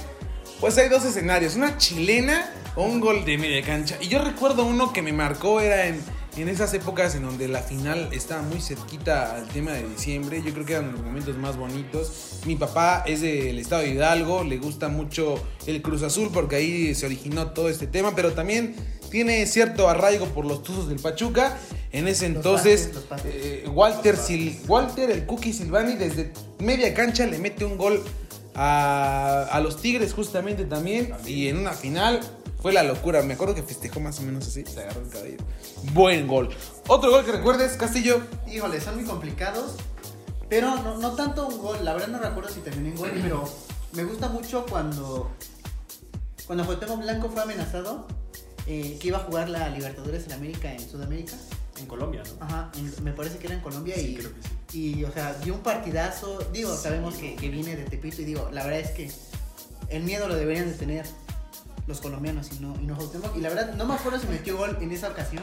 Pues 0.59 0.79
hay 0.79 0.89
dos 0.89 1.05
escenarios, 1.05 1.55
una 1.55 1.77
chilena 1.77 2.51
un 2.77 3.01
gol 3.01 3.25
de 3.25 3.39
media 3.39 3.63
cancha. 3.63 3.97
Y 4.01 4.09
yo 4.09 4.23
recuerdo 4.23 4.65
uno 4.65 4.93
que 4.93 5.03
me 5.03 5.13
marcó, 5.13 5.61
era 5.61 5.87
en, 5.87 6.01
en 6.37 6.49
esas 6.49 6.73
épocas 6.75 7.15
en 7.15 7.23
donde 7.25 7.49
la 7.49 7.61
final 7.61 8.09
estaba 8.13 8.43
muy 8.43 8.61
cerquita 8.61 9.37
al 9.37 9.47
tema 9.49 9.73
de 9.73 9.87
diciembre. 9.89 10.43
Yo 10.45 10.53
creo 10.53 10.65
que 10.65 10.73
eran 10.75 10.93
los 10.93 11.01
momentos 11.03 11.37
más 11.37 11.57
bonitos. 11.57 12.41
Mi 12.47 12.57
papá 12.57 13.05
es 13.07 13.21
del 13.21 13.59
estado 13.59 13.83
de 13.83 13.91
Hidalgo, 13.91 14.43
le 14.45 14.57
gusta 14.59 14.89
mucho 14.89 15.35
el 15.67 15.83
Cruz 15.83 16.03
Azul 16.03 16.31
porque 16.33 16.57
ahí 16.57 16.95
se 16.95 17.07
originó 17.07 17.49
todo 17.53 17.69
este 17.69 17.87
tema, 17.87 18.15
pero 18.15 18.33
también 18.33 18.75
tiene 19.11 19.45
cierto 19.47 19.89
arraigo 19.91 20.27
por 20.27 20.47
los 20.47 20.63
Tuzos 20.63 20.89
del 20.89 20.99
Pachuca. 20.99 21.59
En 21.93 22.09
ese 22.09 22.27
Los 22.31 22.37
entonces, 22.37 22.81
Pases, 22.87 22.95
los 22.95 23.05
Pases. 23.05 23.33
eh, 23.35 23.65
Walter, 23.71 24.17
Sil- 24.17 24.57
Walter, 24.67 25.11
el 25.11 25.27
Cookie 25.27 25.53
Silvani, 25.53 25.97
desde 25.97 26.33
media 26.59 26.95
cancha 26.95 27.27
le 27.27 27.39
mete 27.39 27.67
un 27.67 27.77
gol 27.77 28.03
a, 28.55 29.47
a 29.53 29.61
los 29.61 29.83
Tigres 29.83 30.15
justamente 30.15 30.65
también. 30.65 31.13
Y 31.27 31.49
en 31.49 31.59
una 31.59 31.73
final 31.73 32.21
fue 32.63 32.73
la 32.73 32.83
locura. 32.85 33.23
Me 33.23 33.35
acuerdo 33.35 33.55
que 33.55 33.63
festejó 33.63 34.01
más 34.01 34.19
o 34.21 34.23
menos 34.23 34.47
así, 34.47 34.65
se 34.65 34.81
agarró 34.81 35.03
el 35.03 35.09
cabello. 35.11 35.39
Buen 35.93 36.27
gol. 36.27 36.49
Otro 36.89 37.11
gol 37.11 37.25
que 37.25 37.33
recuerdes, 37.33 37.73
Castillo. 37.77 38.23
Híjole, 38.51 38.81
son 38.81 38.95
muy 38.97 39.05
complicados. 39.05 39.73
Pero 40.49 40.75
no, 40.77 40.99
no 40.99 41.13
tanto 41.13 41.49
un 41.49 41.59
gol. 41.59 41.85
La 41.85 41.93
verdad 41.93 42.09
no 42.09 42.19
recuerdo 42.21 42.49
si 42.51 42.61
terminó 42.61 42.89
en 42.91 42.97
gol. 42.97 43.11
Pero 43.21 43.45
me 43.93 44.05
gusta 44.05 44.29
mucho 44.29 44.65
cuando. 44.67 45.31
Cuando 46.47 46.65
Cuauhtémoc 46.65 47.01
Blanco 47.01 47.29
fue 47.31 47.43
amenazado. 47.43 48.07
eh, 48.67 48.97
que 49.01 49.09
iba 49.09 49.19
a 49.19 49.23
jugar 49.23 49.49
la 49.49 49.69
Libertadores 49.71 50.25
en 50.27 50.33
América, 50.35 50.73
en 50.73 50.89
Sudamérica. 50.89 51.33
En 51.81 51.87
Colombia, 51.87 52.23
¿no? 52.39 52.45
Ajá, 52.47 52.71
en- 52.77 53.03
me 53.03 53.13
parece 53.13 53.39
que 53.39 53.47
era 53.47 53.57
en 53.57 53.61
Colombia. 53.63 53.95
Sí, 53.97 54.09
y, 54.11 54.15
creo 54.17 54.31
que 54.35 54.43
sí. 54.71 54.95
y, 55.01 55.05
o 55.05 55.11
sea, 55.11 55.35
dio 55.43 55.55
un 55.55 55.61
partidazo. 55.63 56.39
Digo, 56.53 56.77
sabemos 56.77 57.15
que, 57.17 57.35
que 57.35 57.49
viene 57.49 57.75
de 57.75 57.85
Tepito. 57.85 58.23
Y 58.23 58.25
digo, 58.25 58.49
la 58.53 58.63
verdad 58.65 58.81
es 58.81 58.91
que 58.91 59.11
el 59.89 60.03
miedo 60.05 60.29
lo 60.29 60.37
deberían 60.37 60.67
de 60.69 60.75
tener 60.75 61.07
los 61.87 62.01
colombianos 62.01 62.51
y 62.53 62.61
no, 62.61 62.75
y 62.81 62.87
no 62.87 62.97
Cuauhtémoc. 62.97 63.37
Y 63.37 63.41
la 63.41 63.49
verdad, 63.49 63.75
no 63.75 63.85
me 63.85 63.95
acuerdo 63.95 64.19
si 64.19 64.27
metió 64.27 64.57
gol 64.57 64.79
en 64.81 64.93
esa 64.93 65.09
ocasión. 65.09 65.43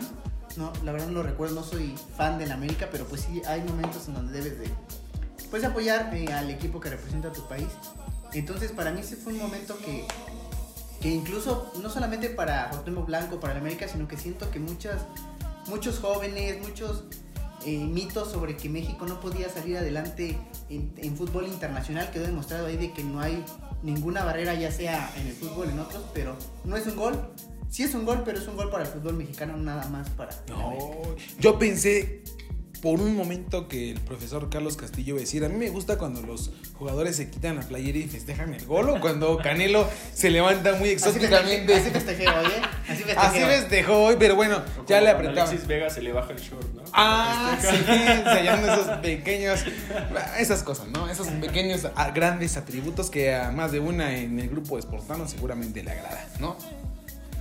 No, 0.57 0.73
la 0.83 0.91
verdad 0.91 1.07
no 1.07 1.13
lo 1.13 1.23
recuerdo, 1.23 1.55
no 1.55 1.63
soy 1.63 1.95
fan 2.17 2.39
del 2.39 2.51
América, 2.51 2.89
pero 2.91 3.05
pues 3.05 3.21
sí 3.21 3.41
hay 3.47 3.61
momentos 3.61 4.07
en 4.07 4.15
donde 4.15 4.33
debes 4.33 4.59
de 4.59 4.69
pues 5.49 5.63
apoyar 5.63 6.13
eh, 6.13 6.31
al 6.31 6.49
equipo 6.49 6.79
que 6.79 6.89
representa 6.89 7.29
a 7.29 7.33
tu 7.33 7.47
país. 7.47 7.67
Entonces 8.33 8.71
para 8.71 8.91
mí 8.91 9.01
ese 9.01 9.15
fue 9.15 9.33
un 9.33 9.39
momento 9.39 9.77
que, 9.77 10.05
que 11.01 11.09
incluso 11.09 11.71
no 11.81 11.89
solamente 11.89 12.29
para 12.29 12.69
Cuauhtémoc 12.69 13.05
Blanco, 13.05 13.39
para 13.39 13.53
el 13.53 13.59
América, 13.59 13.87
sino 13.87 14.07
que 14.07 14.17
siento 14.17 14.49
que 14.51 14.59
muchas, 14.59 15.01
muchos 15.67 15.99
jóvenes, 15.99 16.61
muchos 16.61 17.03
eh, 17.65 17.77
mitos 17.77 18.31
sobre 18.31 18.57
que 18.57 18.69
México 18.69 19.05
no 19.05 19.19
podía 19.19 19.49
salir 19.49 19.77
adelante 19.77 20.37
en, 20.69 20.93
en 20.97 21.15
fútbol 21.17 21.47
internacional 21.47 22.09
quedó 22.11 22.25
demostrado 22.25 22.67
ahí 22.67 22.77
de 22.77 22.93
que 22.93 23.03
no 23.03 23.19
hay 23.19 23.43
ninguna 23.83 24.23
barrera, 24.23 24.53
ya 24.53 24.71
sea 24.71 25.11
en 25.17 25.27
el 25.27 25.33
fútbol, 25.33 25.69
en 25.69 25.79
otros, 25.79 26.03
pero 26.13 26.35
no 26.65 26.75
es 26.75 26.85
un 26.87 26.95
gol. 26.95 27.33
Sí 27.69 27.83
es 27.83 27.93
un 27.93 28.03
gol, 28.05 28.23
pero 28.25 28.39
es 28.39 28.47
un 28.47 28.55
gol 28.55 28.69
para 28.71 28.83
el 28.83 28.89
fútbol 28.89 29.13
mexicano, 29.13 29.55
nada 29.55 29.87
más 29.89 30.09
para 30.09 30.31
América. 30.31 30.85
Yo 31.39 31.59
pensé 31.59 32.23
por 32.81 32.99
un 33.01 33.15
momento 33.15 33.67
que 33.67 33.91
el 33.91 33.99
profesor 33.99 34.49
Carlos 34.49 34.77
Castillo 34.77 35.09
iba 35.09 35.17
a 35.17 35.21
decir, 35.21 35.43
a 35.43 35.49
mí 35.49 35.55
me 35.57 35.69
gusta 35.69 35.97
cuando 35.97 36.21
los 36.21 36.51
jugadores 36.77 37.15
se 37.17 37.29
quitan 37.29 37.57
la 37.57 37.61
playera 37.61 37.97
y 37.97 38.07
festejan 38.07 38.53
el 38.53 38.65
gol 38.65 38.89
o 38.89 39.01
cuando 39.01 39.37
Canelo 39.37 39.87
se 40.13 40.29
levanta 40.29 40.73
muy 40.73 40.89
exóticamente. 40.89 41.75
así 41.75 41.89
festejé 41.89 42.27
hoy, 42.29 42.45
¿eh? 42.45 42.61
Así 42.87 43.03
festejé 43.03 43.19
Así 43.19 43.37
hoy. 43.39 43.45
festejó 43.49 43.93
hoy, 44.05 44.15
pero 44.17 44.35
bueno, 44.35 44.61
O 44.81 44.85
ya 44.85 45.01
le 45.01 45.09
apretaba. 45.09 45.47
Alexis 45.47 45.67
Vega 45.67 45.89
se 45.89 46.01
le 46.01 46.13
baja 46.13 46.31
el 46.31 46.39
short, 46.39 46.73
¿no? 46.73 46.83
Ah, 46.93 47.57
sí, 47.59 47.67
ensayando 47.85 48.71
esos 48.73 48.97
pequeños, 48.99 49.59
esas 50.37 50.63
cosas, 50.63 50.87
¿no? 50.87 51.09
Esos 51.09 51.27
pequeños 51.27 51.85
a- 51.95 52.11
grandes 52.11 52.55
atributos 52.57 53.09
que 53.09 53.35
a 53.35 53.51
más 53.51 53.71
de 53.71 53.79
una 53.79 54.15
en 54.17 54.39
el 54.39 54.49
grupo 54.49 54.75
de 54.77 54.83
Sportanos 54.83 55.31
seguramente 55.31 55.83
le 55.83 55.91
agrada, 55.91 56.27
¿no? 56.39 56.55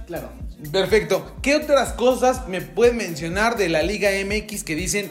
Claro. 0.06 0.30
Perfecto. 0.72 1.36
¿Qué 1.42 1.54
otras 1.54 1.92
cosas 1.92 2.48
me 2.48 2.60
pueden 2.60 2.96
mencionar 2.96 3.56
de 3.56 3.68
la 3.68 3.82
Liga 3.82 4.08
MX 4.24 4.64
que 4.64 4.74
dicen 4.74 5.10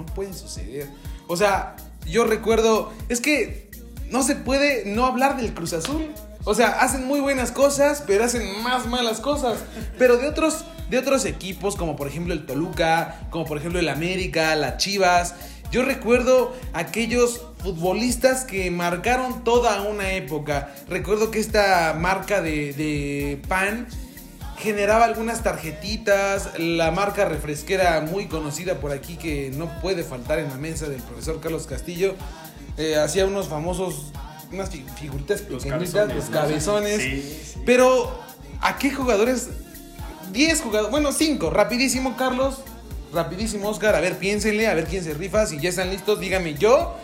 no 0.00 0.06
pueden 0.06 0.34
suceder? 0.34 0.88
O 1.26 1.36
sea, 1.36 1.76
yo 2.06 2.24
recuerdo, 2.24 2.92
es 3.08 3.20
que 3.20 3.70
no 4.10 4.22
se 4.22 4.36
puede 4.36 4.84
no 4.86 5.06
hablar 5.06 5.36
del 5.36 5.54
Cruz 5.54 5.72
Azul. 5.72 6.12
O 6.44 6.54
sea, 6.54 6.80
hacen 6.80 7.06
muy 7.06 7.20
buenas 7.20 7.52
cosas, 7.52 8.02
pero 8.06 8.24
hacen 8.24 8.62
más 8.62 8.86
malas 8.86 9.20
cosas. 9.20 9.58
Pero 9.98 10.16
de 10.16 10.28
otros, 10.28 10.64
de 10.88 10.98
otros 10.98 11.24
equipos, 11.26 11.76
como 11.76 11.96
por 11.96 12.08
ejemplo 12.08 12.32
el 12.32 12.46
Toluca, 12.46 13.28
como 13.30 13.44
por 13.44 13.58
ejemplo 13.58 13.78
el 13.78 13.88
América, 13.88 14.56
las 14.56 14.78
Chivas. 14.78 15.34
Yo 15.70 15.84
recuerdo 15.84 16.52
aquellos 16.72 17.42
futbolistas 17.58 18.44
que 18.44 18.70
marcaron 18.70 19.44
toda 19.44 19.82
una 19.82 20.12
época. 20.12 20.74
Recuerdo 20.88 21.30
que 21.30 21.38
esta 21.38 21.94
marca 21.98 22.40
de, 22.40 22.72
de 22.72 23.40
pan 23.46 23.86
generaba 24.60 25.04
algunas 25.04 25.42
tarjetitas, 25.42 26.50
la 26.58 26.90
marca 26.90 27.24
refresquera 27.24 28.00
muy 28.00 28.26
conocida 28.26 28.76
por 28.80 28.92
aquí 28.92 29.16
que 29.16 29.50
no 29.56 29.68
puede 29.80 30.04
faltar 30.04 30.38
en 30.38 30.48
la 30.48 30.56
mesa 30.56 30.88
del 30.88 31.02
profesor 31.02 31.40
Carlos 31.40 31.66
Castillo, 31.66 32.14
eh, 32.76 32.96
hacía 32.96 33.26
unos 33.26 33.48
famosos, 33.48 34.12
unas 34.52 34.70
fi- 34.70 34.84
figuritas 34.98 35.42
Los 35.48 35.62
pequeñitas, 35.64 35.92
cabezones, 35.92 36.16
los 36.16 36.30
¿no? 36.30 36.36
cabezones, 36.40 37.02
Sí, 37.02 37.40
sí. 37.54 37.62
pero 37.66 38.20
¿a 38.60 38.76
qué 38.78 38.90
jugadores? 38.90 39.48
10 40.32 40.60
jugadores, 40.60 40.90
bueno 40.90 41.12
5, 41.12 41.50
rapidísimo 41.50 42.16
Carlos, 42.16 42.58
rapidísimo 43.12 43.68
Oscar, 43.68 43.94
a 43.96 44.00
ver 44.00 44.16
piénsenle, 44.18 44.68
a 44.68 44.74
ver 44.74 44.84
quién 44.84 45.02
se 45.02 45.14
rifa, 45.14 45.46
si 45.46 45.58
ya 45.58 45.70
están 45.70 45.90
listos, 45.90 46.20
dígame 46.20 46.54
yo, 46.54 46.96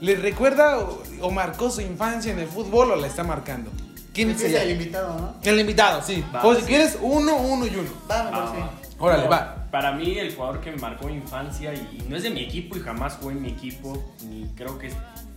¿les 0.00 0.20
recuerda 0.20 0.78
o, 0.80 1.02
o 1.22 1.30
marcó 1.30 1.70
su 1.70 1.80
infancia 1.80 2.32
en 2.32 2.38
el 2.40 2.48
fútbol 2.48 2.90
o 2.90 2.96
la 2.96 3.06
está 3.06 3.22
marcando? 3.24 3.70
¿Quién 4.14 4.30
Empieza 4.30 4.52
sería? 4.58 4.62
el 4.62 4.70
invitado, 4.80 5.18
¿no? 5.18 5.34
El 5.42 5.60
invitado, 5.60 6.02
sí. 6.02 6.24
Va, 6.34 6.44
o 6.46 6.54
si 6.54 6.60
sí. 6.62 6.66
quieres, 6.68 6.98
uno, 7.02 7.36
uno 7.36 7.66
y 7.66 7.74
uno. 7.76 7.90
Va, 8.10 8.22
me 8.24 8.30
Ah, 8.32 8.40
va. 8.58 8.70
Órale, 8.98 9.24
No, 9.24 9.30
va. 9.30 9.68
Para 9.70 9.92
mí, 9.92 10.16
el 10.18 10.32
jugador 10.34 10.60
que 10.60 10.70
me 10.70 10.76
marcó 10.78 11.08
mi 11.08 11.14
infancia 11.14 11.74
y, 11.74 11.98
y 12.00 12.08
no 12.08 12.16
es 12.16 12.22
de 12.22 12.30
mi 12.30 12.42
equipo 12.44 12.76
y 12.76 12.80
jamás 12.80 13.14
fue 13.20 13.32
en 13.32 13.42
mi 13.42 13.48
equipo, 13.48 14.14
ni 14.28 14.46
creo 14.54 14.78
que, 14.78 14.90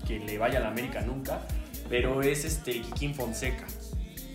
que 0.08 0.20
le 0.20 0.38
vaya 0.38 0.60
a 0.60 0.62
la 0.62 0.68
América 0.70 1.02
nunca, 1.02 1.42
pero 1.90 2.22
es 2.22 2.46
este 2.46 2.82
Kikín 2.82 3.16
Fonseca. 3.16 3.66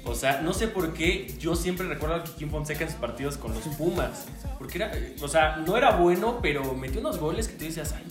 O 0.05 0.17
sea, 0.17 0.41
no 0.41 0.53
sé 0.53 0.67
por 0.67 0.93
qué 0.95 1.33
yo 1.39 1.55
siempre 1.55 1.87
recuerdo 1.87 2.17
al 2.17 2.25
Kikín 2.25 2.51
Fonseca 2.51 2.83
en 2.83 2.91
sus 2.91 2.99
partidos 2.99 3.37
con 3.37 3.55
los 3.55 3.63
Pumas. 3.77 4.25
Porque 4.59 4.79
era, 4.79 4.91
o 5.23 5.29
sea, 5.29 5.59
no 5.65 5.77
era 5.77 5.93
bueno, 5.97 6.41
pero 6.43 6.75
metió 6.75 7.01
unos 7.01 7.19
goles 7.19 7.47
que 7.47 7.55
tú 7.55 7.65
decías, 7.65 7.95
ay, 7.97 8.03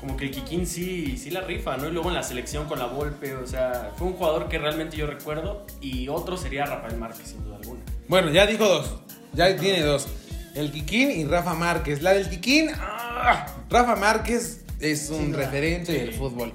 como 0.00 0.16
que 0.16 0.26
el 0.26 0.30
Kikín 0.30 0.66
sí, 0.66 1.16
sí 1.16 1.30
la 1.30 1.40
rifa, 1.40 1.76
¿no? 1.76 1.88
Y 1.88 1.92
luego 1.92 2.08
en 2.08 2.14
la 2.14 2.22
selección 2.22 2.66
con 2.66 2.78
la 2.78 2.86
Volpe, 2.86 3.34
o 3.34 3.46
sea, 3.46 3.92
fue 3.96 4.06
un 4.08 4.12
jugador 4.14 4.48
que 4.48 4.58
realmente 4.58 4.96
yo 4.96 5.06
recuerdo. 5.06 5.66
Y 5.80 6.08
otro 6.08 6.36
sería 6.36 6.64
Rafael 6.66 6.96
Márquez, 6.96 7.28
sin 7.28 7.44
duda 7.44 7.56
alguna. 7.56 7.80
Bueno, 8.08 8.30
ya 8.30 8.46
dijo 8.46 8.64
dos. 8.66 8.94
Ya 9.32 9.56
tiene 9.56 9.82
dos. 9.82 10.06
El 10.54 10.70
Kikín 10.72 11.10
y 11.10 11.24
Rafa 11.24 11.54
Márquez. 11.54 12.02
La 12.02 12.12
del 12.14 12.28
Kikín, 12.30 12.70
¡ah! 12.76 13.46
Rafa 13.70 13.96
Márquez 13.96 14.64
es 14.80 15.10
un 15.10 15.32
referente 15.34 15.92
Sí. 15.92 15.98
del 15.98 16.14
fútbol. 16.14 16.52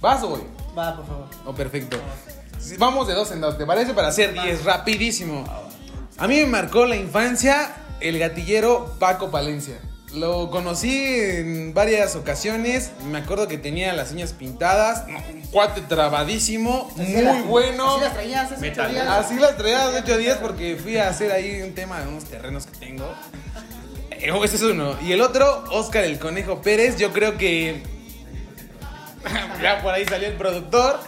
¿Vas 0.00 0.22
o 0.22 0.28
voy? 0.30 0.40
Va, 0.76 0.96
por 0.96 1.06
favor. 1.06 1.26
Oh, 1.44 1.54
perfecto. 1.54 1.98
Vamos 2.78 3.06
de 3.06 3.14
dos 3.14 3.30
en 3.30 3.40
dos, 3.40 3.56
¿te 3.56 3.64
parece? 3.64 3.94
Para 3.94 4.08
hacer 4.08 4.32
diez, 4.32 4.64
rapidísimo. 4.64 5.44
A 6.18 6.26
mí 6.26 6.36
me 6.36 6.46
marcó 6.46 6.86
la 6.86 6.96
infancia 6.96 7.74
el 8.00 8.18
gatillero 8.18 8.96
Paco 8.98 9.30
Palencia. 9.30 9.78
Lo 10.16 10.50
conocí 10.50 11.04
en 11.04 11.74
varias 11.74 12.16
ocasiones. 12.16 12.90
Me 13.10 13.18
acuerdo 13.18 13.48
que 13.48 13.58
tenía 13.58 13.92
las 13.92 14.12
uñas 14.12 14.32
pintadas. 14.32 15.04
Un 15.06 15.42
cuate 15.50 15.82
trabadísimo. 15.82 16.90
Así 16.98 17.16
Muy 17.16 17.42
bueno. 17.42 17.96
Así 17.96 18.00
las 18.00 18.14
traías 18.14 18.44
hace 18.46 18.54
ocho 18.54 18.60
Metal. 18.62 18.90
días. 18.92 19.08
Así 19.08 19.34
las 19.34 19.56
traía 19.58 19.88
hace 19.88 19.98
ocho 19.98 20.16
días 20.16 20.38
porque 20.40 20.76
fui 20.76 20.96
a 20.96 21.08
hacer 21.08 21.32
ahí 21.32 21.60
un 21.60 21.74
tema 21.74 22.00
de 22.00 22.08
unos 22.08 22.24
terrenos 22.24 22.66
que 22.66 22.78
tengo. 22.78 23.12
Eh, 24.10 24.32
Ese 24.42 24.56
es 24.56 24.62
uno. 24.62 24.96
Y 25.02 25.12
el 25.12 25.20
otro, 25.20 25.64
Oscar 25.70 26.04
el 26.04 26.18
Conejo 26.18 26.62
Pérez. 26.62 26.96
Yo 26.96 27.12
creo 27.12 27.36
que. 27.36 27.82
ya 29.62 29.82
por 29.82 29.92
ahí 29.92 30.06
salió 30.06 30.28
el 30.28 30.36
productor. 30.36 30.98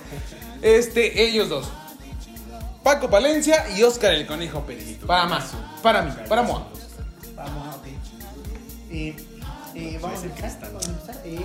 Este, 0.61 1.23
ellos 1.23 1.49
dos. 1.49 1.71
Paco 2.83 3.09
Palencia 3.09 3.65
y 3.77 3.83
Oscar 3.85 4.13
el 4.13 4.27
Conejo 4.27 4.67
Pérez. 4.67 4.99
Para 5.07 5.25
más. 5.27 5.53
Para 5.83 6.03
mí. 6.03 6.13
Para 6.29 6.43
Moa. 6.43 6.69
Eh, 8.91 9.15
eh, 9.75 9.99
vamos 10.01 10.23
a 10.23 10.25
empezar. 10.25 10.65
a 10.65 10.69
empezar. 10.69 11.23
Eh, 11.25 11.41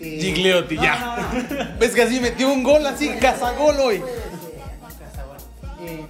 eh, 0.00 0.18
Gigliotti, 0.20 0.76
no, 0.76 0.82
ya. 0.82 0.98
no, 0.98 1.64
no. 1.64 1.78
¿Ves 1.78 1.90
que 1.94 2.02
así 2.02 2.20
metió 2.20 2.52
un 2.52 2.62
gol 2.62 2.86
así? 2.86 3.08
Cazagol 3.20 3.78
hoy. 3.80 4.02
Eh, 5.80 6.06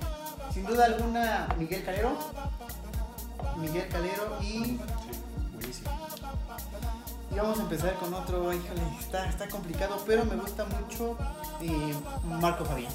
sin 0.53 0.65
duda 0.65 0.87
alguna, 0.87 1.49
Miguel 1.59 1.85
Calero. 1.85 2.19
Miguel 3.59 3.89
Calero 3.89 4.39
y. 4.41 4.47
Sí, 4.47 4.81
buenísimo. 5.53 5.91
Y 7.33 7.37
vamos 7.37 7.59
a 7.59 7.63
empezar 7.63 7.95
con 7.95 8.15
otro, 8.15 8.53
híjole, 8.53 8.81
está, 9.01 9.29
está 9.29 9.49
complicado, 9.49 10.03
pero 10.07 10.25
me 10.25 10.37
gusta 10.37 10.65
mucho 10.65 11.19
eh, 11.61 11.95
Marco 12.41 12.65
Fabián. 12.65 12.93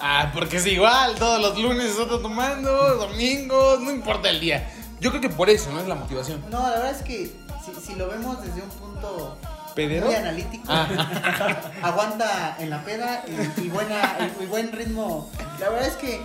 Ah, 0.00 0.30
porque 0.34 0.56
es 0.56 0.66
igual, 0.66 1.14
todos 1.14 1.40
los 1.40 1.58
lunes 1.58 1.90
estás 1.90 2.08
tomando, 2.08 2.96
domingos, 2.96 3.80
no 3.80 3.90
importa 3.90 4.30
el 4.30 4.40
día. 4.40 4.68
Yo 5.00 5.10
creo 5.10 5.20
que 5.20 5.28
por 5.28 5.50
eso, 5.50 5.70
¿no? 5.72 5.80
Es 5.80 5.88
la 5.88 5.94
motivación. 5.94 6.42
No, 6.50 6.60
la 6.62 6.70
verdad 6.70 6.90
es 6.90 7.02
que 7.02 7.32
si, 7.64 7.80
si 7.86 7.94
lo 7.94 8.08
vemos 8.08 8.40
desde 8.42 8.62
un 8.62 8.68
punto 8.70 9.36
¿Pedero? 9.74 10.06
muy 10.06 10.14
analítico, 10.14 10.64
Ah. 10.68 11.70
aguanta 11.82 12.56
en 12.60 12.70
la 12.70 12.84
peda 12.84 13.24
y, 13.26 13.60
y 13.62 13.68
buena, 13.68 14.16
y, 14.40 14.42
y 14.44 14.46
buen 14.46 14.72
ritmo. 14.72 15.30
La 15.60 15.68
verdad 15.70 15.88
es 15.88 15.94
que 15.96 16.20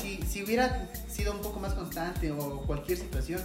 si, 0.00 0.20
si 0.28 0.42
hubiera 0.44 0.88
sido 1.08 1.32
un 1.32 1.40
poco 1.40 1.58
más 1.60 1.74
constante 1.74 2.30
o 2.30 2.62
cualquier 2.62 2.98
situación, 2.98 3.40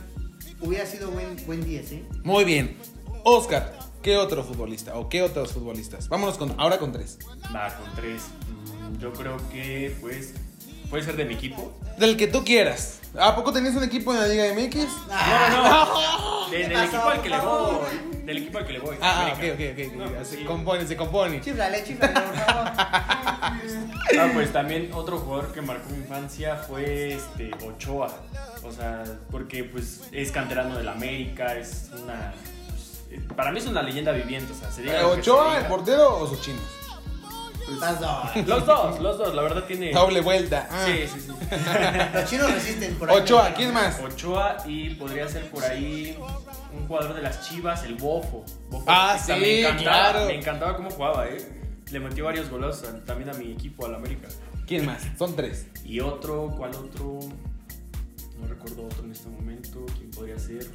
hubiera 0.61 0.85
sido 0.85 1.09
buen, 1.11 1.35
buen 1.45 1.63
10, 1.63 1.91
¿eh? 1.93 2.03
Muy 2.23 2.43
bien. 2.43 2.77
Oscar, 3.23 3.73
¿qué 4.01 4.17
otro 4.17 4.43
futbolista 4.43 4.95
o 4.95 5.07
qué 5.09 5.21
otros 5.23 5.53
futbolistas? 5.53 6.09
Vámonos 6.09 6.37
con, 6.37 6.53
ahora 6.59 6.77
con 6.77 6.91
tres. 6.91 7.17
Va, 7.55 7.75
con 7.77 7.95
tres. 7.95 8.23
Mm, 8.49 8.97
Yo 8.99 9.13
creo 9.13 9.37
que, 9.49 9.95
pues, 10.01 10.33
puede 10.89 11.03
ser 11.03 11.15
de 11.15 11.25
mi 11.25 11.33
equipo. 11.35 11.73
Del 12.03 12.17
que 12.17 12.27
tú 12.27 12.43
quieras. 12.43 12.99
¿A 13.17 13.33
poco 13.33 13.53
tenías 13.53 13.75
un 13.75 13.83
equipo 13.83 14.13
en 14.13 14.19
la 14.19 14.27
Liga 14.27 14.45
MX? 14.53 14.75
No, 15.07 15.49
no, 15.49 16.49
de- 16.49 16.57
¿Qué 16.57 16.67
del 16.67 16.83
equipo 16.83 17.07
al 17.09 17.21
que 17.21 17.29
le 17.29 17.39
voy. 17.39 17.77
Del 18.25 18.37
equipo 18.39 18.57
al 18.57 18.65
que 18.65 18.73
le 18.73 18.79
voy. 18.79 18.97
Ah, 19.01 19.31
ok, 19.33 19.43
ok, 19.53 19.61
ok. 19.71 19.93
No, 19.95 20.05
ok. 20.05 20.25
se 20.25 20.37
sí. 20.37 20.43
compone, 20.43 20.85
se 20.85 20.97
compone. 20.97 21.39
Chiflale, 21.39 21.83
chiflale, 21.85 22.13
por 22.19 22.35
favor. 22.35 22.71
Ah, 24.19 24.29
pues 24.33 24.51
también 24.51 24.91
otro 24.93 25.17
jugador 25.17 25.53
que 25.53 25.61
marcó 25.61 25.89
mi 25.89 25.97
infancia 25.99 26.55
fue 26.57 27.13
este 27.13 27.51
Ochoa. 27.65 28.09
O 28.63 28.71
sea, 28.71 29.03
porque 29.31 29.63
pues 29.63 30.01
es 30.11 30.31
canterano 30.31 30.77
del 30.77 30.87
América, 30.89 31.55
es 31.55 31.89
una 32.03 32.33
pues, 32.69 33.01
eh, 33.11 33.21
para 33.35 33.51
mí 33.51 33.59
es 33.59 33.65
una 33.65 33.81
leyenda 33.81 34.11
viviente, 34.11 34.51
o 34.53 34.55
sea, 34.55 34.71
se 34.71 34.81
diga 34.83 34.99
se 34.99 35.05
¿Ochoa, 35.05 35.45
diga. 35.55 35.59
el 35.61 35.65
portero 35.67 36.17
o 36.19 36.27
sus 36.27 36.41
chinos? 36.41 36.61
Las 37.79 37.99
dos. 37.99 38.35
Los 38.47 38.65
dos, 38.65 38.99
los 38.99 39.17
dos, 39.17 39.33
la 39.35 39.41
verdad 39.41 39.63
tiene 39.65 39.91
Doble 39.91 40.21
vuelta. 40.21 40.67
Ah. 40.69 40.85
Sí, 40.85 41.07
sí, 41.07 41.19
sí. 41.21 41.31
Los 42.13 42.29
chinos 42.29 42.51
resisten 42.53 42.95
por 42.95 43.09
ahí. 43.09 43.17
Ochoa, 43.17 43.53
¿quién 43.53 43.73
más? 43.73 43.99
Ochoa 44.01 44.57
y 44.65 44.89
podría 44.95 45.27
ser 45.27 45.49
por 45.49 45.63
ahí 45.63 46.17
un 46.77 46.87
jugador 46.87 47.13
de 47.15 47.21
las 47.21 47.47
Chivas, 47.47 47.83
el 47.83 47.95
Bofo. 47.95 48.43
Bofo 48.69 48.85
Ah, 48.87 49.17
sí, 49.23 49.31
me 49.33 49.59
encantaba, 49.61 50.11
claro. 50.11 50.25
Me 50.27 50.35
encantaba 50.35 50.75
cómo 50.75 50.89
jugaba, 50.91 51.27
eh. 51.27 51.37
Le 51.91 51.99
metió 51.99 52.25
varios 52.25 52.47
a- 52.49 53.05
también 53.05 53.29
a 53.29 53.33
mi 53.33 53.51
equipo, 53.51 53.85
al 53.85 53.95
América. 53.95 54.27
¿Quién 54.65 54.85
más? 54.85 55.01
Son 55.17 55.35
tres. 55.35 55.67
Y 55.85 55.99
otro, 55.99 56.53
¿cuál 56.57 56.71
otro? 56.75 57.19
No 58.39 58.47
recuerdo 58.47 58.85
otro 58.85 59.03
en 59.03 59.11
este 59.11 59.29
momento. 59.29 59.85
¿Quién 59.97 60.09
podría 60.11 60.39
ser? 60.39 60.67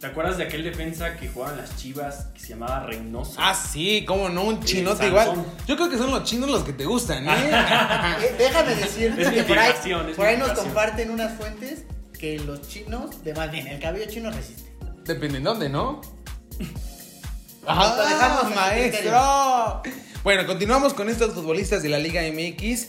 ¿Te 0.00 0.06
acuerdas 0.06 0.38
de 0.38 0.44
aquel 0.44 0.64
defensa 0.64 1.14
que 1.18 1.28
jugaba 1.28 1.52
en 1.52 1.58
las 1.58 1.76
Chivas 1.76 2.28
que 2.32 2.40
se 2.40 2.48
llamaba 2.48 2.86
Reynoso? 2.86 3.34
Ah, 3.36 3.54
sí, 3.54 4.02
cómo 4.06 4.30
no, 4.30 4.44
un 4.44 4.64
chinote 4.64 5.08
igual. 5.08 5.44
Yo 5.66 5.76
creo 5.76 5.90
que 5.90 5.98
son 5.98 6.10
los 6.10 6.24
chinos 6.24 6.48
los 6.48 6.64
que 6.64 6.72
te 6.72 6.86
gustan, 6.86 7.28
¿eh? 7.28 7.50
Eh, 8.22 8.34
déjame 8.38 8.76
decirte 8.76 9.20
Es 9.20 9.28
que 9.28 9.42
por 9.42 9.58
ahí, 9.58 9.72
por 10.16 10.26
ahí 10.26 10.38
nos 10.38 10.52
comparten 10.52 11.10
unas 11.10 11.36
fuentes 11.36 11.84
que 12.18 12.38
los 12.38 12.62
chinos, 12.62 13.22
de 13.22 13.34
más 13.34 13.50
bien, 13.50 13.66
el 13.66 13.78
cabello 13.78 14.10
chino 14.10 14.30
resiste. 14.30 14.72
Depende 15.04 15.36
en 15.36 15.44
dónde, 15.44 15.68
¿no? 15.68 16.00
Vamos 17.66 17.98
a 17.98 18.08
dejarnos 18.08 18.44
¡Ah, 18.44 18.48
en 18.48 18.54
maestro! 18.54 19.94
Bueno, 20.24 20.46
continuamos 20.46 20.94
con 20.94 21.10
estos 21.10 21.34
futbolistas 21.34 21.82
de 21.82 21.90
la 21.90 21.98
Liga 21.98 22.22
MX. 22.22 22.88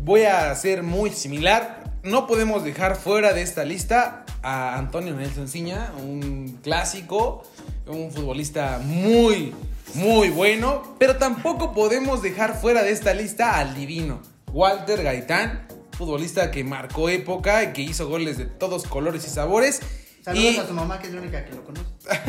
Voy 0.00 0.24
a 0.24 0.54
ser 0.54 0.82
muy 0.82 1.08
similar. 1.12 1.94
No 2.02 2.26
podemos 2.26 2.62
dejar 2.62 2.96
fuera 2.96 3.32
de 3.32 3.40
esta 3.40 3.64
lista 3.64 4.25
a 4.46 4.78
Antonio 4.78 5.12
Nelson 5.12 5.48
Ciña, 5.48 5.92
un 6.00 6.60
clásico, 6.62 7.42
un 7.84 8.12
futbolista 8.12 8.78
muy, 8.80 9.52
muy 9.94 10.30
bueno. 10.30 10.94
Pero 11.00 11.16
tampoco 11.16 11.72
podemos 11.74 12.22
dejar 12.22 12.54
fuera 12.60 12.84
de 12.84 12.92
esta 12.92 13.12
lista 13.12 13.58
al 13.58 13.74
divino 13.74 14.20
Walter 14.52 15.02
Gaitán, 15.02 15.66
futbolista 15.90 16.52
que 16.52 16.62
marcó 16.62 17.08
época 17.08 17.64
y 17.64 17.72
que 17.72 17.82
hizo 17.82 18.08
goles 18.08 18.38
de 18.38 18.44
todos 18.46 18.84
colores 18.84 19.26
y 19.26 19.30
sabores. 19.30 19.80
Saludos 20.24 20.54
Y- 20.54 20.58
a 20.58 20.66
su 20.68 20.74
mamá, 20.74 21.00
que 21.00 21.08
es 21.08 21.14
la 21.14 21.20
única 21.22 21.44
que 21.44 21.52
lo 21.52 21.64
conoce. 21.64 21.84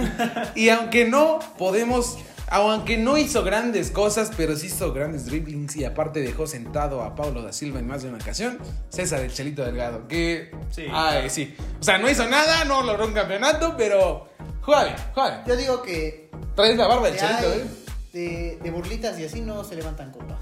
y 0.55 0.69
aunque 0.69 1.05
no 1.05 1.37
podemos, 1.59 2.17
aunque 2.49 2.97
no 2.97 3.17
hizo 3.17 3.43
grandes 3.43 3.91
cosas, 3.91 4.31
pero 4.37 4.55
sí 4.55 4.67
hizo 4.67 4.93
grandes 4.93 5.25
dribblings 5.25 5.75
y 5.75 5.85
aparte 5.85 6.21
dejó 6.21 6.47
sentado 6.47 7.01
a 7.01 7.15
Pablo 7.15 7.41
da 7.41 7.51
Silva 7.53 7.79
en 7.79 7.87
más 7.87 8.03
de 8.03 8.09
una 8.09 8.17
ocasión, 8.17 8.57
César 8.89 9.21
el 9.21 9.31
Chelito 9.33 9.63
Delgado, 9.65 10.07
que... 10.07 10.51
Sí. 10.71 10.85
Ay, 10.91 11.29
sí. 11.29 11.55
O 11.79 11.83
sea, 11.83 11.97
no 11.97 12.09
hizo 12.09 12.27
nada, 12.27 12.63
no 12.65 12.83
logró 12.83 13.05
un 13.07 13.13
campeonato, 13.13 13.75
pero... 13.77 14.29
Juega 14.61 14.83
bien, 14.85 14.95
juega 15.13 15.29
bien. 15.29 15.41
Yo 15.47 15.55
digo 15.55 15.81
que 15.81 16.29
Traes 16.55 16.77
la 16.77 16.87
barba 16.87 17.07
del 17.07 17.13
de, 17.13 17.19
Chelito, 17.19 17.53
¿eh? 17.53 17.65
de, 18.13 18.59
de 18.63 18.71
burlitas 18.71 19.19
y 19.19 19.25
así 19.25 19.41
no 19.41 19.63
se 19.63 19.75
levantan 19.75 20.11
copas. 20.11 20.39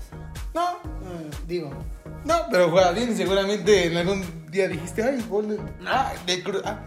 No, 0.53 0.69
Eh, 0.71 1.30
digo, 1.47 1.69
no, 2.23 2.36
pero 2.49 2.69
juega 2.71 2.91
bien 2.91 3.12
y 3.12 3.15
seguramente 3.15 3.88
en 3.88 3.97
algún 3.97 4.45
día 4.49 4.67
dijiste, 4.67 5.03
ay, 5.03 5.23
gol 5.30 5.49
de... 5.49 5.60
Ah, 5.86 6.13
de 6.25 6.43
cru- 6.43 6.62
ah, 6.65 6.80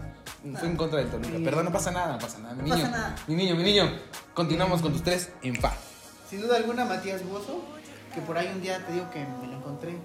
fue 0.57 0.67
en 0.67 0.75
contra 0.77 0.99
del 0.99 1.09
Toluca. 1.09 1.37
Sí. 1.37 1.43
Perdón, 1.43 1.65
no 1.65 1.71
pasa 1.71 1.91
nada, 1.91 2.13
no 2.13 2.19
pasa 2.19 2.39
nada. 2.39 2.53
Mi 2.55 2.69
No 2.69 2.75
niño, 2.75 2.87
pasa 2.87 2.97
nada. 2.97 3.15
mi 3.27 3.35
niño, 3.35 3.55
mi 3.55 3.63
niño. 3.63 3.91
Continuamos 4.33 4.81
con 4.81 4.91
tus 4.93 5.03
tres 5.03 5.29
en 5.43 5.55
fa. 5.55 5.73
sin 6.29 6.41
duda 6.41 6.57
alguna, 6.57 6.85
Matías 6.85 7.23
Bozo, 7.27 7.61
que 8.13 8.21
por 8.21 8.37
ahí 8.37 8.49
un 8.53 8.61
día 8.61 8.85
te 8.85 8.93
digo 8.93 9.09
que 9.11 9.19
me 9.19 9.47
lo 9.47 9.57
encontré. 9.57 9.97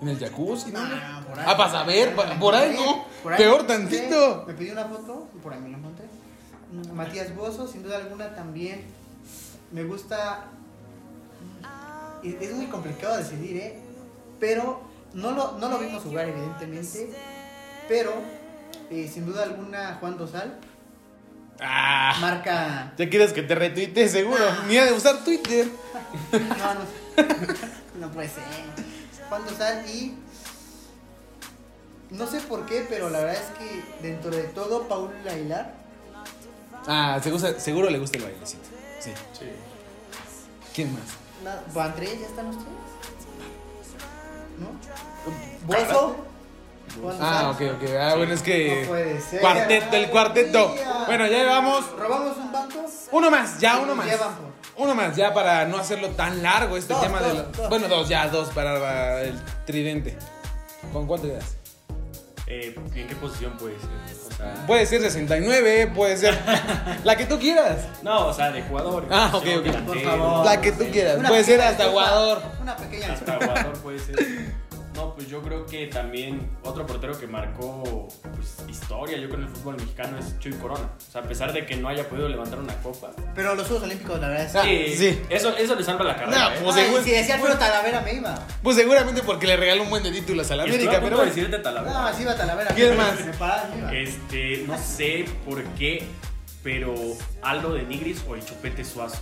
En 0.00 0.06
el 0.08 0.16
jacuzzi, 0.16 0.70
¿no? 0.70 0.78
Ah, 0.80 1.24
por 1.28 1.36
ahí. 1.40 1.44
Ah, 1.48 1.56
para 1.56 1.70
saber, 1.72 2.14
Por 2.14 2.24
ahí, 2.24 2.38
por 2.38 2.54
¿no? 2.86 3.04
por 3.20 3.32
ahí 3.32 3.38
Peor 3.38 3.66
tantito. 3.66 4.44
Me 4.46 4.54
pidió 4.54 4.72
una 4.74 4.84
foto 4.84 5.26
y 5.34 5.38
por 5.40 5.52
ahí 5.52 5.58
me 5.58 5.70
lo 5.70 5.78
encontré. 5.78 6.06
Mm, 6.70 6.92
Matías 6.94 7.34
Bozo, 7.34 7.66
sin 7.66 7.82
duda 7.82 7.96
alguna 7.96 8.32
también. 8.32 8.84
Me 9.72 9.82
gusta. 9.82 10.44
Es 12.22 12.52
muy 12.54 12.66
complicado 12.66 13.16
decidir, 13.16 13.56
¿eh? 13.56 13.78
Pero 14.38 14.80
no 15.14 15.32
lo, 15.32 15.58
no 15.58 15.68
lo 15.68 15.78
vimos 15.78 16.02
jugar, 16.04 16.28
evidentemente. 16.28 17.10
Pero, 17.88 18.12
eh, 18.90 19.10
sin 19.12 19.26
duda 19.26 19.42
alguna, 19.44 19.96
Juan 20.00 20.16
Dosal 20.18 20.58
Ah, 21.60 22.16
marca. 22.20 22.92
ya 22.96 23.08
quieres 23.10 23.32
que 23.32 23.42
te 23.42 23.54
retuite, 23.54 24.08
seguro. 24.08 24.44
Ni 24.68 24.76
ha 24.78 24.84
de 24.84 24.92
usar 24.92 25.24
Twitter. 25.24 25.66
No, 26.32 26.74
no, 26.74 26.80
no 28.06 28.10
puede 28.12 28.28
ser. 28.28 28.44
Juan 29.28 29.44
Dosal 29.44 29.84
y. 29.90 30.14
No 32.10 32.26
sé 32.26 32.40
por 32.40 32.64
qué, 32.64 32.86
pero 32.88 33.10
la 33.10 33.18
verdad 33.20 33.34
es 33.42 33.58
que 33.58 33.82
dentro 34.08 34.30
de 34.30 34.44
todo, 34.44 34.86
Paul 34.88 35.10
Aguilar. 35.28 35.74
Ah, 36.86 37.18
seguro, 37.22 37.58
seguro 37.60 37.90
le 37.90 37.98
gusta 37.98 38.18
el 38.18 38.24
bailecito. 38.24 38.62
Sí. 39.00 39.10
Sí. 39.38 39.46
¿Quién 40.74 40.92
más? 40.94 41.02
na- 41.44 41.60
¿Van 41.74 41.94
tres? 41.96 42.20
¿Ya 42.20 42.26
están 42.26 42.46
los 42.46 42.56
tres? 42.56 42.68
¿No? 44.58 45.66
Bozo. 45.66 46.16
Ah, 47.20 47.50
ok, 47.54 47.62
ok. 47.76 47.90
Ah, 48.00 48.14
bueno, 48.16 48.34
es 48.34 48.42
que. 48.42 48.82
No 48.82 48.88
puede 48.88 49.20
ser. 49.20 49.40
Cuarteto, 49.40 49.96
el 49.96 50.10
cuarteto. 50.10 50.74
Bueno, 51.06 51.26
ya 51.26 51.38
llevamos. 51.38 51.84
¿Robamos 51.98 52.36
un 52.36 52.52
banco? 52.52 52.84
Uno 53.12 53.30
más, 53.30 53.58
ya 53.60 53.78
uno 53.78 53.94
más. 53.94 54.06
Uno 54.76 54.94
más, 54.94 55.16
ya 55.16 55.34
para 55.34 55.64
no 55.66 55.76
hacerlo 55.78 56.10
tan 56.10 56.42
largo 56.42 56.76
este 56.76 56.92
Dos, 56.92 57.02
tema 57.02 57.20
de 57.20 57.32
dos. 57.34 57.68
Bueno, 57.68 57.88
dos, 57.88 58.08
ya, 58.08 58.28
dos 58.28 58.48
para 58.50 59.22
el 59.22 59.38
tridente. 59.66 60.16
¿Con 60.92 61.06
cuánto 61.06 61.26
quedas? 61.26 61.56
Eh, 62.46 62.74
¿En 62.94 63.06
qué 63.08 63.14
posición 63.16 63.52
puede 63.58 63.74
ser? 63.78 63.88
O 64.32 64.34
sea, 64.36 64.66
Puede 64.66 64.86
ser 64.86 65.02
69, 65.02 65.88
puede 65.94 66.16
ser 66.16 66.38
la 67.04 67.16
que 67.16 67.26
tú 67.26 67.38
quieras. 67.38 67.78
no, 68.02 68.28
o 68.28 68.32
sea, 68.32 68.50
de 68.52 68.62
jugador. 68.62 69.06
Ah, 69.10 69.30
ok, 69.34 69.44
ok. 69.58 69.76
Por 69.84 70.00
favor. 70.00 70.46
La 70.46 70.60
que 70.60 70.72
tú 70.72 70.84
quieras. 70.90 71.18
Una 71.18 71.28
Puede 71.28 71.44
ser 71.44 71.60
hasta 71.60 71.88
jugador. 71.88 72.40
Una 72.62 72.76
pequeña 72.76 73.12
Hasta 73.12 73.34
jugador 73.34 73.72
puede 73.80 73.98
ser. 73.98 74.16
No, 74.98 75.14
pues 75.14 75.28
yo 75.28 75.40
creo 75.42 75.64
que 75.64 75.86
también 75.86 76.50
otro 76.64 76.84
portero 76.84 77.16
que 77.16 77.28
marcó 77.28 78.08
pues, 78.34 78.56
historia, 78.68 79.16
yo 79.16 79.28
creo, 79.28 79.42
en 79.42 79.46
el 79.46 79.50
fútbol 79.54 79.76
mexicano 79.76 80.18
es 80.18 80.36
Chuy 80.40 80.52
Corona. 80.54 80.90
O 80.96 81.12
sea, 81.12 81.20
a 81.20 81.24
pesar 81.24 81.52
de 81.52 81.64
que 81.64 81.76
no 81.76 81.88
haya 81.88 82.08
podido 82.08 82.28
levantar 82.28 82.58
una 82.58 82.74
copa. 82.82 83.10
Pero 83.32 83.54
los 83.54 83.68
Juegos 83.68 83.84
Olímpicos, 83.84 84.18
la 84.20 84.26
verdad 84.28 84.46
es 84.46 84.66
que. 84.66 84.96
sí. 84.96 85.20
Eso, 85.30 85.56
eso 85.56 85.76
le 85.76 85.84
salva 85.84 86.04
la 86.04 86.16
carrera. 86.16 86.36
No, 86.48 86.50
¿eh? 86.50 86.58
pues, 86.64 86.74
seguro- 86.74 87.02
si 87.04 87.10
decía 87.12 87.36
Alfredo 87.36 87.58
Talavera, 87.58 88.00
me 88.00 88.14
iba. 88.14 88.34
Pues 88.60 88.76
seguramente 88.76 89.22
porque 89.22 89.46
le 89.46 89.56
regaló 89.56 89.84
un 89.84 89.90
buen 89.90 90.02
de 90.02 90.10
títulos 90.10 90.50
a 90.50 90.56
la 90.56 90.64
América, 90.64 90.96
a 90.96 91.00
punto 91.00 91.06
pero 91.16 91.20
de 91.20 91.26
decirte 91.26 91.58
Talavera. 91.60 91.92
No, 92.10 92.16
si 92.16 92.22
iba 92.22 92.34
Talavera. 92.36 92.74
¿Quién 92.74 92.96
más? 92.96 93.24
Me 93.24 93.32
paraba, 93.34 93.68
me 93.72 93.78
iba. 93.78 93.92
Este, 93.94 94.64
no 94.66 94.76
sé 94.78 95.26
por 95.46 95.62
qué, 95.76 96.08
pero 96.64 96.92
Aldo 97.42 97.74
de 97.74 97.84
Nigris 97.84 98.24
o 98.28 98.34
el 98.34 98.44
Chupete 98.44 98.84
Suazo. 98.84 99.18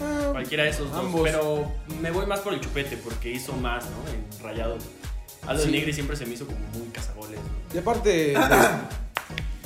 Ah, 0.00 0.28
Cualquiera 0.30 0.62
de 0.64 0.70
esos 0.70 0.90
dos. 0.92 1.00
Ambos. 1.00 1.22
Pero 1.24 1.72
me 2.00 2.10
voy 2.12 2.24
más 2.26 2.38
por 2.40 2.52
el 2.54 2.60
Chupete 2.60 2.96
porque 2.98 3.30
hizo 3.30 3.52
más, 3.54 3.84
¿no? 3.86 3.96
En 4.12 4.42
Rayados. 4.42 4.84
Aldo 5.46 5.62
Sí. 5.62 5.70
de 5.70 5.76
Nigris 5.78 5.94
siempre 5.94 6.16
se 6.16 6.26
me 6.26 6.34
hizo 6.34 6.46
como 6.46 6.58
muy 6.74 6.88
cazagoles. 6.88 7.40
Y 7.74 7.78
aparte. 7.78 8.34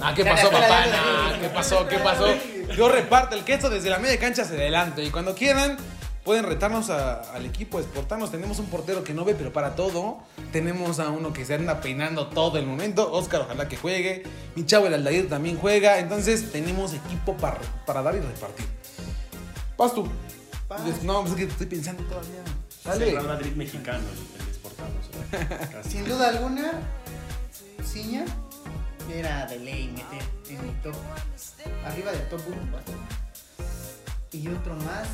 Ah, 0.05 0.13
¿qué 0.17 0.25
pasó, 0.25 0.51
papá? 0.51 0.87
Nah, 0.87 1.31
dale. 1.31 1.39
¿Qué 1.43 1.49
pasó? 1.51 1.87
¿Qué 1.87 1.99
pasó? 1.99 2.27
Yo 2.77 2.89
reparto 2.89 3.37
el 3.37 3.45
queso 3.45 3.71
desde 3.71 3.89
la 3.89 4.01
media 4.01 4.19
cancha 4.19 4.43
hacia 4.43 4.57
adelante. 4.57 5.05
Y 5.05 5.11
cuando 5.11 5.33
quieran, 5.37 5.77
pueden 6.25 6.43
retarnos 6.45 6.91
a- 6.91 7.21
al 7.33 7.47
equipo, 7.47 7.79
exportarnos. 7.79 8.33
Tenemos 8.33 8.59
un 8.59 8.67
portero 8.67 9.05
que 9.05 9.15
no 9.15 9.25
ve, 9.25 9.37
pero 9.37 9.53
para 9.53 9.77
todo. 9.77 10.19
Tenemos 10.51 10.99
a 10.99 11.09
uno 11.11 11.33
que 11.33 11.45
se 11.45 11.55
anda 11.55 11.81
peinando 11.81 12.27
todo 12.27 12.59
el 12.59 12.67
momento. 12.67 13.13
Oscar, 13.13 13.43
ojalá 13.43 13.69
que 13.69 13.77
juegue. 13.77 14.25
Mi 14.57 14.67
chavo, 14.67 14.89
el 14.89 14.95
Aldair, 14.95 15.29
también 15.29 15.57
juega. 15.57 16.01
Entonces, 16.01 16.51
tenemos 16.51 16.95
equipo 16.95 17.37
para, 17.37 17.59
para 17.87 18.03
dar 18.03 18.17
y 18.17 18.21
repartir. 18.21 18.67
Vas 19.79 19.95
tú. 19.95 20.09
No, 21.05 21.21
pues 21.21 21.33
es 21.33 21.37
que 21.39 21.45
estoy 21.45 21.67
pensando 21.67 22.03
todavía. 22.05 22.43
Dale. 22.85 23.05
Real 23.13 23.27
Madrid 23.29 23.53
mexicano, 23.55 24.03
Sin 25.89 26.05
duda 26.05 26.29
alguna, 26.29 26.73
Ciña 27.85 28.25
era 29.11 29.47
de 29.47 29.59
ley 29.59 29.89
meter 29.89 30.27
en 30.49 30.69
el 30.69 30.83
top. 30.83 30.95
Arriba 31.85 32.13
del 32.13 32.29
top 32.29 32.41
1. 32.47 32.57
Y 34.33 34.49
otro 34.49 34.75
más. 34.77 35.09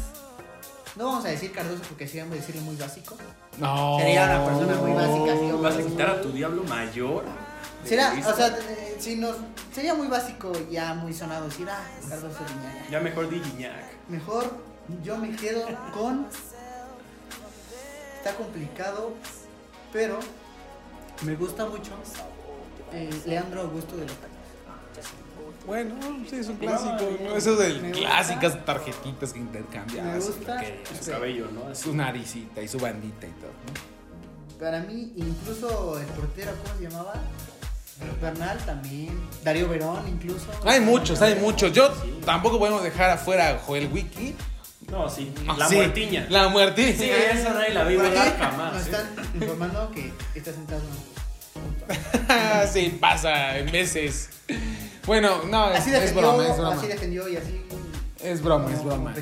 No 0.97 1.07
vamos 1.07 1.25
a 1.25 1.29
decir 1.29 1.53
Cardoso 1.53 1.83
porque 1.89 2.07
si 2.07 2.19
vamos 2.19 2.35
a 2.35 2.37
decirle 2.37 2.61
muy 2.63 2.77
básico. 2.77 3.17
No. 3.59 3.99
Sería 3.99 4.25
una 4.25 4.45
persona 4.45 4.77
muy 4.77 4.93
básica, 4.93 5.57
¿Vas 5.57 5.77
a 5.77 5.83
quitar 5.83 6.11
a 6.11 6.21
tu 6.23 6.33
diablo 6.33 6.65
mayor? 6.65 7.25
Será, 7.85 8.13
o 8.13 8.37
sea, 8.37 8.49
eh, 8.49 8.97
si 8.99 9.17
nos, 9.17 9.37
sería 9.73 9.95
muy 9.95 10.09
básico, 10.09 10.53
ya 10.71 10.95
muy 10.95 11.13
sonado 11.13 11.49
decir, 11.49 11.69
ah, 11.71 11.85
Cardoso 12.09 12.41
Viñaga. 12.45 12.91
Ya 12.91 13.01
mejor 13.01 13.31
di 13.31 13.41
Guiñac. 13.41 14.09
Mejor 14.09 14.53
yo 15.03 15.17
me 15.19 15.35
quedo 15.37 15.65
con. 15.93 16.27
Está 18.17 18.35
complicado, 18.37 19.13
pero 19.93 20.19
me 21.23 21.35
gusta 21.37 21.67
mucho 21.67 21.91
eh, 22.93 23.11
Leandro 23.27 23.63
Augusto 23.63 23.97
de 23.97 24.03
los 24.07 24.13
Tacos. 24.17 24.29
Bueno, 25.67 25.95
sí, 26.29 26.37
es 26.37 26.49
un 26.49 26.57
clásico. 26.57 26.97
no. 27.23 27.37
Eso 27.37 27.55
de 27.57 27.75
me 27.81 27.89
gusta. 27.91 28.07
clásicas 28.09 28.65
tarjetitas 28.65 29.33
que 29.35 29.39
intercambias. 29.39 30.07
Me 30.07 30.19
gusta. 30.19 30.61
Que 30.61 30.83
su 30.99 31.05
Sí. 31.05 31.11
cabello, 31.11 31.47
¿no? 31.53 31.75
Su 31.75 31.95
naricita 31.95 32.63
y 32.63 32.69
su 32.69 32.79
bandita 32.79 33.27
y 33.27 33.31
todo. 33.33 33.51
¿no? 33.51 34.59
Para 34.59 34.81
mí, 34.81 35.13
incluso 35.17 35.99
el 36.01 36.07
portero, 36.07 36.53
¿cómo 36.65 36.79
se 36.79 36.85
llamaba? 36.89 37.15
Bernal 38.23 38.57
también. 38.65 39.11
Darío 39.45 39.69
Verón, 39.69 40.07
incluso. 40.09 40.47
Hay 40.65 40.81
muchos, 40.81 41.21
hay 41.21 41.35
muchos. 41.35 41.73
Yo 41.73 41.89
Sí. 42.03 42.19
tampoco 42.25 42.59
podemos 42.59 42.83
dejar 42.83 43.11
afuera 43.11 43.51
a 43.51 43.59
Joel 43.59 43.91
Wiki. 43.93 44.35
No, 44.91 45.09
sí. 45.09 45.33
Ah, 45.47 45.55
La 45.59 45.69
sí, 45.69 45.75
muertiña. 45.77 46.27
La 46.31 46.49
muertiña. 46.49 46.95
Sí, 46.97 47.11
esa 47.11 47.51
nadie 47.51 47.75
la 47.75 47.83
aquí 47.83 47.97
jamás. 48.39 48.73
Nos 48.73 48.83
¿eh? 48.87 48.91
están 48.91 49.07
informando 49.35 49.91
que 49.91 50.13
está 50.35 50.53
sentado. 50.53 50.83
sí, 52.73 52.97
pasa 53.01 53.59
en 53.59 53.71
veces. 53.71 54.31
Bueno, 55.07 55.43
no, 55.45 55.71
es, 55.71 55.81
Así 55.81 55.91
es 55.91 56.01
defendió, 56.01 56.23
broma, 56.33 56.49
es 56.49 56.57
broma. 56.57 56.77
así 56.77 56.87
defendió 56.87 57.29
y 57.29 57.37
así. 57.37 57.65
Es 58.23 58.43
broma, 58.43 58.71
es 58.73 58.83
broma. 58.83 59.15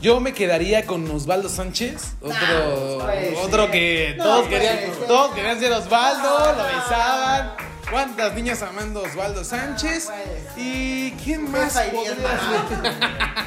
Yo 0.00 0.18
me 0.20 0.32
quedaría 0.32 0.86
con 0.86 1.08
Osvaldo 1.10 1.48
Sánchez, 1.48 2.14
otro, 2.22 2.98
No, 2.98 3.04
puede 3.04 3.36
otro 3.36 3.70
que 3.70 4.14
No, 4.16 4.24
todos 4.24 4.46
puede 4.46 4.54
querían, 4.60 4.78
ser. 4.78 5.06
todos 5.06 5.34
querían 5.34 5.60
ser 5.60 5.72
Osvaldo, 5.72 6.38
No, 6.38 6.46
lo 6.46 6.56
no, 6.56 6.64
besaban. 6.64 7.52
¿Cuántas 7.90 8.34
niñas 8.34 8.62
amando 8.62 9.00
a 9.04 9.08
Osvaldo 9.08 9.44
Sánchez? 9.44 10.06
puede 10.06 10.24
ser. 10.24 10.52
¿Y 10.56 11.10
quién 11.22 11.50
más 11.50 11.72
podría 11.74 12.14
ser? 12.14 12.20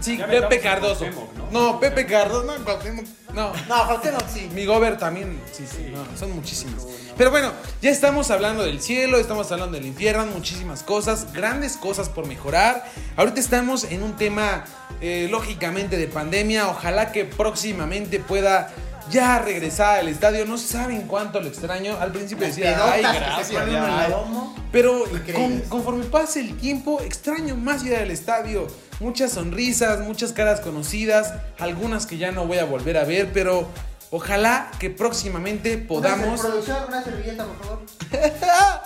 Sí, 0.00 0.16
Ya 0.16 0.26
Pepe 0.26 0.60
Cardoso. 0.60 1.00
Cuauhtémoc, 1.06 1.34
¿no? 1.34 1.50
No, 1.72 1.80
Pepe 1.80 2.06
Cardoso, 2.06 2.44
no, 2.58 2.64
Cuauhtémoc, 2.64 3.04
no. 3.34 3.52
No, 3.68 3.86
Cuauhtémoc 3.86 4.28
sí. 4.28 4.48
Mi 4.54 4.66
Gober 4.66 4.98
también, 4.98 5.40
sí, 5.52 5.64
sí, 5.68 5.76
Sí. 5.76 5.92
no, 5.92 6.04
son 6.18 6.32
muchísimas. 6.34 6.86
Pero 7.16 7.30
bueno, 7.30 7.52
ya 7.82 7.90
estamos 7.90 8.30
hablando 8.30 8.62
del 8.62 8.80
cielo, 8.80 9.18
estamos 9.18 9.50
hablando 9.52 9.76
del 9.76 9.86
infierno, 9.86 10.26
muchísimas 10.26 10.82
cosas, 10.82 11.32
grandes 11.32 11.76
cosas 11.76 12.08
por 12.08 12.26
mejorar. 12.26 12.84
Ahorita 13.16 13.40
estamos 13.40 13.84
en 13.84 14.02
un 14.02 14.16
tema, 14.16 14.64
eh, 15.00 15.28
lógicamente, 15.30 15.96
de 15.98 16.06
pandemia. 16.06 16.68
Ojalá 16.68 17.12
que 17.12 17.24
próximamente 17.26 18.20
pueda 18.20 18.72
ya 19.10 19.38
regresar 19.40 19.98
al 19.98 20.08
estadio. 20.08 20.46
No 20.46 20.56
saben 20.56 21.02
cuánto 21.02 21.40
lo 21.40 21.48
extraño. 21.48 21.96
Al 22.00 22.12
principio 22.12 22.46
Las 22.46 22.56
decía, 22.56 22.78
ay, 22.92 23.02
gracias. 23.02 23.50
pone 23.50 23.72
ya, 23.72 23.78
uno 23.78 23.86
en 23.88 23.96
la 23.96 24.04
ay". 24.04 24.10
domo. 24.12 24.56
Pero 24.72 25.04
con- 25.34 25.60
conforme 25.68 26.04
pase 26.04 26.40
el 26.40 26.56
tiempo, 26.56 27.00
extraño 27.02 27.56
más 27.56 27.84
ir 27.84 27.96
al 27.96 28.10
estadio. 28.10 28.66
Muchas 29.00 29.32
sonrisas, 29.32 30.00
muchas 30.00 30.32
caras 30.32 30.60
conocidas, 30.60 31.32
algunas 31.58 32.06
que 32.06 32.18
ya 32.18 32.32
no 32.32 32.46
voy 32.46 32.58
a 32.58 32.64
volver 32.64 32.98
a 32.98 33.04
ver, 33.04 33.32
pero 33.32 33.66
ojalá 34.10 34.70
que 34.78 34.90
próximamente 34.90 35.78
podamos... 35.78 36.38
Una 36.38 36.48
producción, 36.50 36.84
una 36.88 37.02
servilleta, 37.02 37.46
por 37.46 37.58
favor. 37.58 37.82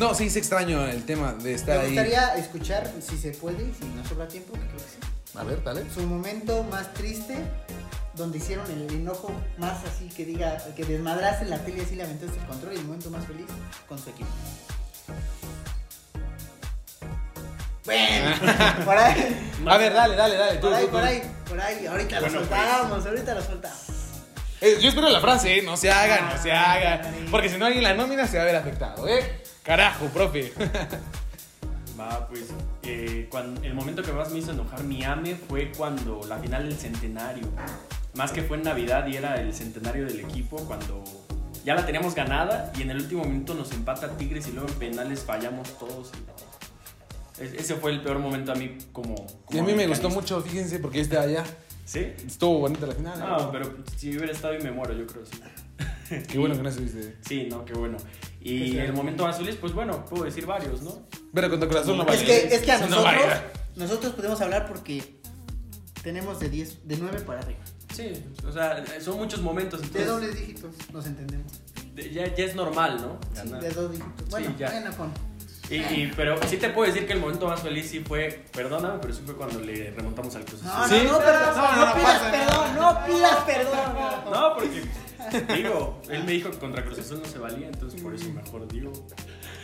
No, 0.00 0.14
sí, 0.16 0.26
es 0.26 0.34
extraño 0.34 0.84
el 0.88 1.04
tema 1.04 1.32
de 1.34 1.54
estar 1.54 1.76
Me 1.78 1.82
ahí. 1.82 1.88
gustaría 1.90 2.34
escuchar, 2.36 2.92
si 3.00 3.16
se 3.16 3.30
puede, 3.30 3.62
y 3.62 3.72
si 3.72 3.84
nos 3.94 4.08
sobra 4.08 4.26
tiempo, 4.26 4.52
que 4.54 4.58
creo 4.58 4.76
que 4.78 4.78
sí. 4.80 5.38
A 5.38 5.44
ver, 5.44 5.62
dale. 5.62 5.84
Su 5.94 6.00
momento 6.02 6.64
más 6.64 6.92
triste, 6.94 7.36
donde 8.16 8.38
hicieron 8.38 8.68
el 8.68 8.92
enojo 8.92 9.30
más 9.58 9.78
así, 9.84 10.08
que 10.08 10.24
diga, 10.24 10.58
que 10.74 10.84
desmadrase 10.84 11.44
la 11.44 11.58
tele 11.58 11.82
así, 11.82 11.94
le 11.94 12.02
aventaste 12.02 12.36
el 12.40 12.46
control, 12.46 12.72
y 12.74 12.78
el 12.78 12.84
momento 12.84 13.10
más 13.10 13.24
feliz 13.26 13.46
con 13.88 13.96
su 13.96 14.10
equipo. 14.10 14.28
Bueno, 17.84 18.36
por 18.84 18.96
ahí, 18.96 19.52
A 19.66 19.76
ver, 19.76 19.92
dale, 19.92 20.14
dale, 20.16 20.36
dale. 20.36 20.58
tú, 20.58 20.68
por 20.68 20.74
ahí, 20.74 20.80
tú, 20.84 20.86
tú. 20.86 20.92
por 20.92 21.02
ahí, 21.04 21.22
por 21.48 21.60
ahí, 21.60 21.86
ahorita 21.86 22.20
Bueno, 22.20 22.40
lo 22.40 22.46
pues. 22.46 22.60
soltamos, 22.60 23.06
ahorita 23.06 23.34
lo 23.34 23.42
soltamos. 23.42 23.78
Eh, 24.60 24.78
yo 24.80 24.88
espero 24.90 25.08
la 25.10 25.20
frase, 25.20 25.58
¿eh? 25.58 25.62
No 25.62 25.76
se 25.76 25.90
hagan, 25.90 26.28
no 26.36 26.40
se 26.40 26.52
Ah, 26.52 26.72
hagan. 26.72 27.00
Porque 27.30 27.48
si 27.48 27.58
no 27.58 27.66
alguien 27.66 27.82
la 27.82 27.94
nómina 27.94 28.26
se 28.28 28.36
va 28.36 28.44
a 28.44 28.46
ver 28.46 28.54
afectado, 28.56 29.08
¿eh? 29.08 29.42
Carajo, 29.64 30.06
profe. 30.06 30.52
Va, 31.98 32.26
pues, 32.28 32.44
eh, 32.84 33.28
el 33.62 33.74
momento 33.74 34.02
que 34.02 34.12
más 34.12 34.30
me 34.30 34.38
hizo 34.38 34.52
enojar 34.52 34.82
mi 34.84 35.04
AME 35.04 35.34
fue 35.34 35.70
cuando 35.76 36.20
la 36.26 36.38
final 36.38 36.68
del 36.68 36.78
centenario. 36.78 37.46
Más 38.14 38.30
que 38.32 38.42
fue 38.42 38.56
en 38.56 38.62
Navidad 38.62 39.06
y 39.08 39.16
era 39.16 39.34
el 39.40 39.52
centenario 39.54 40.06
del 40.06 40.20
equipo, 40.20 40.56
cuando 40.66 41.02
ya 41.64 41.74
la 41.74 41.84
teníamos 41.84 42.14
ganada 42.14 42.72
y 42.76 42.82
en 42.82 42.90
el 42.92 42.98
último 42.98 43.24
minuto 43.24 43.54
nos 43.54 43.72
empata 43.72 44.08
Tigres 44.16 44.46
y 44.48 44.52
luego 44.52 44.68
en 44.68 44.74
penales 44.76 45.22
fallamos 45.24 45.68
todos. 45.78 46.10
y- 46.14 46.51
ese 47.42 47.74
fue 47.76 47.92
el 47.92 48.00
peor 48.02 48.18
momento 48.18 48.52
a 48.52 48.54
mí 48.54 48.76
como... 48.92 49.14
Y 49.50 49.58
a 49.58 49.62
mí 49.62 49.72
me 49.74 49.86
gustó 49.86 50.08
mucho, 50.10 50.40
fíjense, 50.40 50.78
porque 50.78 50.98
yo 50.98 51.02
estaba 51.04 51.22
allá. 51.24 51.44
¿Sí? 51.84 52.00
Estuvo 52.26 52.60
bonita 52.60 52.86
la 52.86 52.94
final. 52.94 53.18
¿eh? 53.18 53.24
No, 53.28 53.50
pero 53.52 53.74
si 53.96 54.16
hubiera 54.16 54.32
estado 54.32 54.54
y 54.58 54.62
me 54.62 54.70
muero, 54.70 54.94
yo 54.94 55.06
creo, 55.06 55.24
sí. 55.26 55.40
Qué 56.28 56.38
bueno 56.38 56.54
que 56.56 56.62
no 56.62 56.68
estuviste. 56.68 57.16
Sí, 57.26 57.46
no, 57.50 57.64
qué 57.64 57.72
bueno. 57.74 57.96
Y 58.40 58.70
Sí. 58.72 58.78
el 58.78 58.92
momento 58.92 59.24
más 59.24 59.36
feliz, 59.36 59.56
pues 59.60 59.72
bueno, 59.72 60.04
puedo 60.04 60.24
decir 60.24 60.46
varios, 60.46 60.82
¿no? 60.82 61.06
Pero 61.34 61.48
contra 61.50 61.68
corazón 61.68 61.96
no 61.96 62.02
Es 62.04 62.08
vale. 62.08 62.24
que, 62.26 62.54
es 62.54 62.62
que 62.62 62.72
a 62.72 62.78
No 62.78 62.86
nosotros, 62.86 63.04
vale. 63.04 63.40
nosotros 63.76 64.12
podemos 64.14 64.40
hablar 64.40 64.66
porque 64.68 65.20
tenemos 66.02 66.38
de 66.40 66.48
10, 66.50 66.86
de 66.86 66.96
9 66.98 67.20
para 67.20 67.40
arriba. 67.40 67.60
Sí, 67.94 68.12
o 68.46 68.52
sea, 68.52 68.84
son 69.00 69.16
muchos 69.18 69.40
momentos. 69.42 69.80
De 69.80 69.86
Entonces, 69.86 70.08
dobles 70.08 70.34
dígitos, 70.38 70.74
nos 70.92 71.06
entendemos. 71.06 71.52
de- 71.94 72.10
ya, 72.12 72.34
ya 72.34 72.44
es 72.44 72.54
normal, 72.54 72.96
¿no? 73.00 73.18
Sí, 73.40 73.48
de 73.50 73.70
dos 73.70 73.92
dígitos. 73.92 74.28
Bueno, 74.30 74.54
ya. 74.58 74.70
bueno, 74.70 74.96
con. 74.96 75.12
Y, 75.70 75.76
y- 75.76 76.12
pero 76.14 76.38
sí 76.48 76.56
te 76.58 76.68
puedo 76.68 76.92
decir 76.92 77.06
que 77.06 77.14
el 77.14 77.20
momento 77.20 77.46
más 77.46 77.60
feliz 77.62 77.88
sí 77.88 78.00
fue, 78.00 78.44
perdóname, 78.52 78.98
pero 79.00 79.14
sí 79.14 79.22
fue 79.24 79.34
cuando 79.36 79.60
le 79.60 79.90
remontamos 79.92 80.34
al 80.36 80.44
Cruz 80.44 80.62
Azul. 80.64 80.80
No, 80.80 80.88
¿Sí? 80.88 81.06
no, 81.06 81.12
no, 81.12 81.18
perdón, 81.18 81.54
No, 81.56 81.64
no, 81.64 81.74
no, 81.74 81.80
no 81.80 81.94
pidas 81.94 82.10
pasa 82.10 82.30
perdón, 82.32 82.74
no 82.76 83.06
pidas 83.06 83.36
perdón. 83.46 84.32
No, 84.32 84.54
porque, 84.54 85.54
digo, 85.56 86.02
él 86.10 86.24
me 86.24 86.32
dijo 86.32 86.50
que 86.50 86.58
contra 86.58 86.84
Cruz 86.84 86.98
Azul 86.98 87.20
no 87.22 87.28
se 87.28 87.38
valía, 87.38 87.68
entonces 87.68 88.00
por 88.02 88.14
eso 88.14 88.28
mejor 88.30 88.68
digo. 88.68 88.92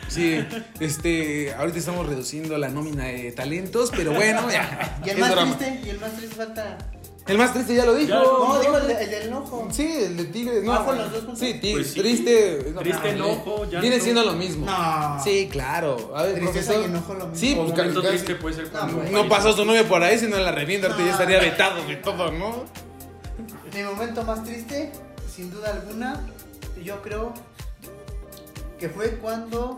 Sí, 0.08 0.42
este, 0.80 1.52
ahorita 1.52 1.78
estamos 1.78 2.06
reduciendo 2.06 2.56
la 2.56 2.68
nómina 2.70 3.04
de 3.04 3.30
talentos, 3.32 3.90
pero 3.94 4.12
bueno, 4.14 4.50
ya. 4.50 4.98
Y 5.04 5.10
el 5.10 5.18
más 5.18 5.32
broma. 5.32 5.58
triste, 5.58 5.80
y 5.86 5.90
el 5.90 6.00
más 6.00 6.12
triste 6.16 6.34
falta. 6.34 6.78
El 7.28 7.36
más 7.38 7.52
triste 7.52 7.74
ya 7.74 7.84
lo 7.84 7.94
dijo. 7.94 8.08
Ya, 8.10 8.22
No, 8.22 8.58
digo 8.60 8.78
el, 8.78 8.86
de- 8.88 9.04
el 9.04 9.10
del 9.10 9.22
enojo. 9.28 9.68
Sí, 9.70 9.86
el 10.04 10.16
de 10.16 10.24
Tigres. 10.24 10.64
No, 10.64 10.72
Ah, 10.72 10.82
¿fueron 10.84 11.12
los 11.12 11.26
dos? 11.26 11.38
Sí, 11.38 11.54
Tigres. 11.60 11.74
Pues 11.74 11.86
sí. 11.92 12.00
Triste. 12.00 12.72
Triste, 12.80 13.10
enojo, 13.10 13.58
llanto. 13.64 13.80
Viene 13.80 14.00
siendo 14.00 14.24
lo 14.24 14.32
mismo. 14.32 14.64
No. 14.66 15.20
Sí, 15.22 15.48
claro. 15.52 16.12
A 16.16 16.22
ver, 16.22 16.34
Tristeza 16.36 16.72
profesor. 16.72 16.82
y 16.82 16.84
enojo 16.86 17.14
lo 17.14 17.26
mismo. 17.26 17.36
Sí, 17.38 17.52
Un 17.52 17.58
pues 17.66 17.76
momento 17.78 18.02
casi- 18.02 18.14
triste 18.16 18.34
puede 18.36 18.54
ser 18.56 18.70
güey. 18.70 19.10
No 19.12 19.28
pasó 19.28 19.52
su 19.52 19.64
novio 19.64 19.86
por 19.86 20.02
ahí, 20.02 20.18
si 20.18 20.26
no 20.26 20.38
la 20.38 20.52
revienta, 20.52 20.86
ahorita 20.86 21.04
ya 21.04 21.10
No. 21.10 21.12
estaría 21.22 21.40
vetado 21.40 21.84
de 21.86 21.96
todo, 21.96 22.32
¿no? 22.32 22.64
Mi 23.74 23.82
momento 23.82 24.22
más 24.24 24.42
triste, 24.44 24.90
sin 25.34 25.50
duda 25.50 25.72
alguna, 25.72 26.26
yo 26.82 27.02
creo 27.02 27.34
que 28.78 28.88
fue 28.88 29.18
cuando 29.18 29.76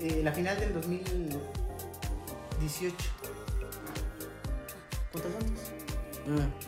eh, 0.00 0.22
la 0.24 0.32
final 0.32 0.58
del 0.58 0.72
2018. 0.72 2.94
¿Contra 5.12 5.30
Santos? 5.32 6.67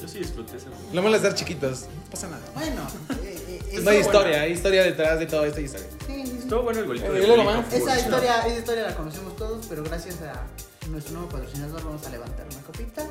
Yo 0.00 0.08
sí 0.08 0.18
disfruté 0.18 0.56
ese 0.56 0.68
momento. 0.70 0.94
Lo 0.94 1.02
malo 1.02 1.16
es 1.16 1.22
dar 1.22 1.34
chiquitos. 1.34 1.82
No 1.82 2.10
pasa 2.10 2.28
nada. 2.28 2.42
Bueno, 2.54 2.86
eh, 3.22 3.60
eh, 3.72 3.80
No 3.82 3.90
hay 3.90 3.98
historia, 3.98 4.40
hay 4.42 4.52
historia 4.52 4.82
detrás 4.82 5.18
de 5.18 5.26
toda 5.26 5.46
esta 5.46 5.60
historia. 5.60 5.86
Sí, 6.06 6.22
sí, 6.24 6.26
sí. 6.26 6.38
Estuvo 6.38 6.62
bueno 6.62 6.80
el 6.80 6.86
golito. 6.86 7.06
Eh, 7.06 7.20
de 7.20 7.26
y. 7.26 7.44
Furch. 7.44 7.72
Esa 7.72 8.00
historia, 8.00 8.40
esa 8.46 8.58
historia 8.58 8.82
la 8.82 8.94
conocemos 8.94 9.36
todos, 9.36 9.66
pero 9.68 9.84
gracias 9.84 10.16
a 10.22 10.46
nuestro 10.88 11.14
nuevo 11.14 11.28
patrocinador 11.28 11.84
vamos 11.84 12.06
a 12.06 12.10
levantar 12.10 12.46
una 12.50 12.62
copita. 12.62 13.06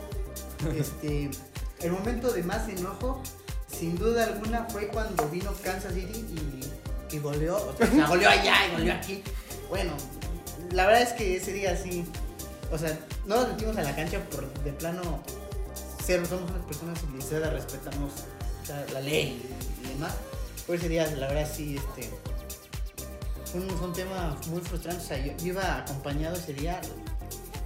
Este, 0.75 1.30
el 1.82 1.91
momento 1.91 2.32
de 2.32 2.43
más 2.43 2.67
enojo, 2.67 3.21
sin 3.67 3.95
duda 3.97 4.23
alguna, 4.25 4.65
fue 4.69 4.88
cuando 4.88 5.30
vino 5.30 5.54
Kansas 5.63 5.93
City 5.93 6.25
y, 7.12 7.15
y 7.15 7.19
goleó, 7.19 7.58
o 7.58 7.78
sea, 7.78 7.88
o 7.88 7.95
sea, 7.95 8.08
goleó 8.08 8.30
allá 8.30 8.56
y 8.67 8.71
goleó 8.71 8.93
aquí. 8.93 9.23
Bueno, 9.69 9.93
la 10.71 10.88
verdad 10.88 11.04
es 11.04 11.13
que 11.13 11.38
ese 11.38 11.54
día 11.54 11.78
sí, 11.78 12.04
o 12.71 12.78
sea, 12.78 12.97
no 13.25 13.36
nos 13.36 13.49
metimos 13.49 13.78
a 13.78 13.84
la 13.84 13.95
cancha 13.95 14.19
por 14.32 14.52
de 14.63 14.73
plano 14.73 15.23
ser, 16.10 16.26
somos 16.26 16.50
unas 16.50 16.65
personas 16.65 17.00
civilizadas, 17.00 17.54
respetamos 17.54 18.12
la 18.93 19.00
ley 19.02 19.41
y 19.84 19.88
demás. 19.89 20.13
Por 20.65 20.76
ese 20.76 20.89
día, 20.89 21.06
la 21.17 21.28
verdad, 21.28 21.48
sí, 21.56 21.76
este. 21.78 22.10
Fue 23.52 23.62
un, 23.62 23.69
fue 23.69 23.88
un 23.88 23.93
tema 23.93 24.38
muy 24.48 24.62
frustrante. 24.62 25.04
O 25.04 25.08
sea, 25.08 25.17
yo, 25.24 25.34
yo 25.38 25.45
iba 25.48 25.78
acompañado 25.78 26.36
ese 26.36 26.54
día 26.54 26.80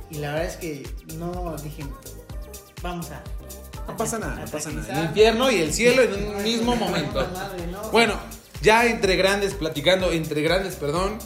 y 0.10 0.16
la 0.20 0.32
verdad 0.34 0.46
es 0.46 0.56
que 0.58 0.88
no 1.16 1.56
dije, 1.58 1.84
vamos 2.82 3.12
a. 3.12 3.22
No 3.88 3.98
pasa 3.98 4.20
nada, 4.20 4.36
no 4.36 4.46
pasa 4.52 4.72
nada. 4.72 5.00
El 5.00 5.06
infierno 5.08 5.52
y 5.52 5.56
el 5.62 5.74
cielo 5.74 6.02
en 6.04 6.14
un 6.36 6.44
mismo 6.44 6.76
momento. 6.76 7.28
Bueno, 7.92 8.18
ya 8.62 8.86
entre 8.86 9.16
grandes, 9.18 9.54
platicando, 9.54 10.12
entre 10.12 10.42
grandes, 10.42 10.76
perdón. 10.76 11.18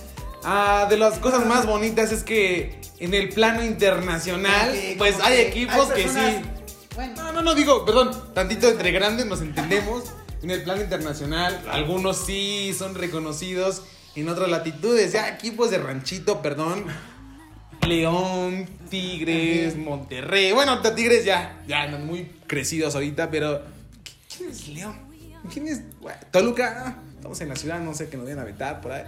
ah, 0.43 0.87
de 0.89 0.97
las 0.97 1.19
cosas 1.19 1.45
más 1.45 1.65
bonitas 1.67 2.11
es 2.11 2.23
que 2.23 2.79
en 2.99 3.13
el 3.13 3.29
plano 3.29 3.63
internacional, 3.63 4.75
pues 4.97 5.19
hay 5.21 5.41
equipos 5.41 5.87
que 5.89 6.03
personas- 6.03 6.35
sí. 6.43 6.49
Bueno, 6.97 7.13
No, 7.23 7.31
no, 7.31 7.41
no, 7.43 7.55
digo, 7.55 7.85
perdón, 7.85 8.11
tantito 8.33 8.67
entre 8.67 8.91
grandes 8.91 9.25
nos 9.27 9.39
entendemos. 9.41 10.03
En 10.41 10.51
el 10.51 10.63
plano 10.63 10.81
internacional, 10.81 11.61
algunos 11.71 12.17
sí 12.17 12.75
son 12.77 12.93
reconocidos 12.95 13.83
en 14.15 14.27
otras 14.29 14.49
latitudes. 14.49 15.13
Ya 15.13 15.29
equipos 15.29 15.71
de 15.71 15.77
ranchito, 15.77 16.41
perdón. 16.41 16.85
León, 17.87 18.67
Tigres, 18.89 19.77
Monterrey. 19.77 20.51
Bueno, 20.53 20.79
Tigres 20.81 21.23
ya, 21.23 21.61
ya 21.67 21.83
andan 21.83 22.05
muy 22.05 22.31
crecidos 22.47 22.95
ahorita, 22.95 23.29
pero 23.31 23.61
¿quién 24.35 24.49
es 24.49 24.67
León? 24.67 24.99
¿Quién 25.53 25.67
es 25.67 25.81
bueno, 26.01 26.19
Toluca? 26.31 26.83
Ah, 26.85 27.03
Estamos 27.15 27.39
en 27.41 27.49
la 27.49 27.55
ciudad, 27.55 27.79
no 27.79 27.93
sé 27.93 28.09
que 28.09 28.17
nos 28.17 28.25
vayan 28.25 28.39
a 28.39 28.43
vetar 28.43 28.81
por 28.81 28.91
ahí. 28.91 29.03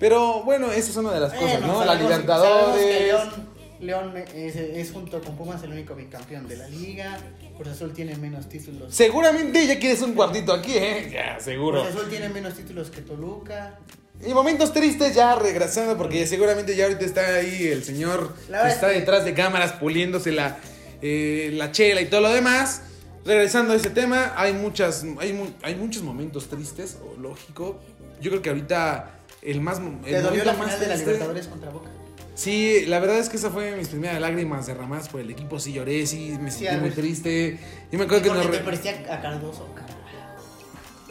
Pero 0.00 0.42
bueno, 0.42 0.70
esa 0.72 0.90
es 0.90 0.96
una 0.96 1.12
de 1.12 1.20
las 1.20 1.32
cosas, 1.34 1.60
¿no? 1.60 1.84
La 1.84 1.94
sabemos- 1.94 2.26
sabemos 2.26 2.76
que 2.76 3.00
Libertadores. 3.04 3.34
León, 3.80 4.14
es, 4.34 4.56
es 4.56 4.90
junto 4.92 5.20
con 5.20 5.36
Pumas 5.36 5.62
el 5.62 5.70
único 5.72 5.94
bicampeón 5.94 6.48
de 6.48 6.56
la 6.56 6.68
liga. 6.68 7.18
Cruz 7.56 7.68
Azul 7.68 7.92
tiene 7.92 8.16
menos 8.16 8.48
títulos. 8.48 8.94
Seguramente 8.94 9.66
ya 9.66 9.78
quieres 9.78 10.00
un 10.02 10.14
cuartito 10.14 10.52
aquí, 10.52 10.72
¿eh? 10.76 11.10
Ya, 11.12 11.38
seguro. 11.40 11.82
Cruz 11.82 11.94
Azul 11.96 12.08
tiene 12.10 12.28
menos 12.28 12.54
títulos 12.54 12.90
que 12.90 13.02
Toluca. 13.02 13.78
Y 14.26 14.34
momentos 14.34 14.72
tristes 14.72 15.14
ya 15.14 15.36
regresando 15.36 15.96
porque 15.96 16.26
seguramente 16.26 16.74
ya 16.74 16.84
ahorita 16.86 17.04
está 17.04 17.34
ahí 17.36 17.68
el 17.68 17.84
señor 17.84 18.34
que 18.48 18.68
está 18.68 18.88
detrás 18.88 19.24
de 19.24 19.32
cámaras 19.32 19.72
puliéndose 19.74 20.32
la, 20.32 20.56
eh, 21.02 21.50
la 21.54 21.70
chela 21.70 22.00
y 22.00 22.06
todo 22.06 22.22
lo 22.22 22.30
demás. 22.32 22.82
Regresando 23.24 23.74
a 23.74 23.76
ese 23.76 23.90
tema, 23.90 24.32
hay 24.36 24.54
muchas 24.54 25.04
hay, 25.20 25.32
mu- 25.32 25.50
hay 25.62 25.76
muchos 25.76 26.02
momentos 26.02 26.48
tristes, 26.48 26.96
lógico. 27.20 27.78
Yo 28.20 28.30
creo 28.30 28.42
que 28.42 28.48
ahorita 28.50 29.20
el 29.42 29.60
más 29.60 29.78
el 29.78 29.84
¿Te 30.02 30.20
dolió 30.20 30.22
momento 30.22 30.44
la 30.46 30.52
más 30.54 30.66
final 30.66 30.80
de 30.80 30.86
la 30.88 30.96
Libertadores 30.96 31.46
contra 31.46 31.70
Boca? 31.70 31.90
Sí, 32.38 32.84
la 32.86 33.00
verdad 33.00 33.18
es 33.18 33.28
que 33.28 33.36
esa 33.36 33.50
fue 33.50 33.74
mis 33.74 33.88
primeras 33.88 34.20
lágrimas 34.20 34.64
derramadas 34.68 35.08
por 35.08 35.20
el 35.20 35.28
equipo. 35.28 35.58
Sí 35.58 35.72
lloré, 35.72 36.06
sí 36.06 36.36
me 36.40 36.52
Sí, 36.52 36.60
sentí 36.66 36.80
muy 36.80 36.90
triste. 36.90 37.58
Yo 37.90 37.98
me 37.98 38.04
acuerdo 38.04 38.22
que 38.22 38.28
nos 38.30 38.46
te 38.46 38.58
re- 38.58 38.64
parecía 38.64 38.92
a 39.12 39.20
Cardoso, 39.20 39.66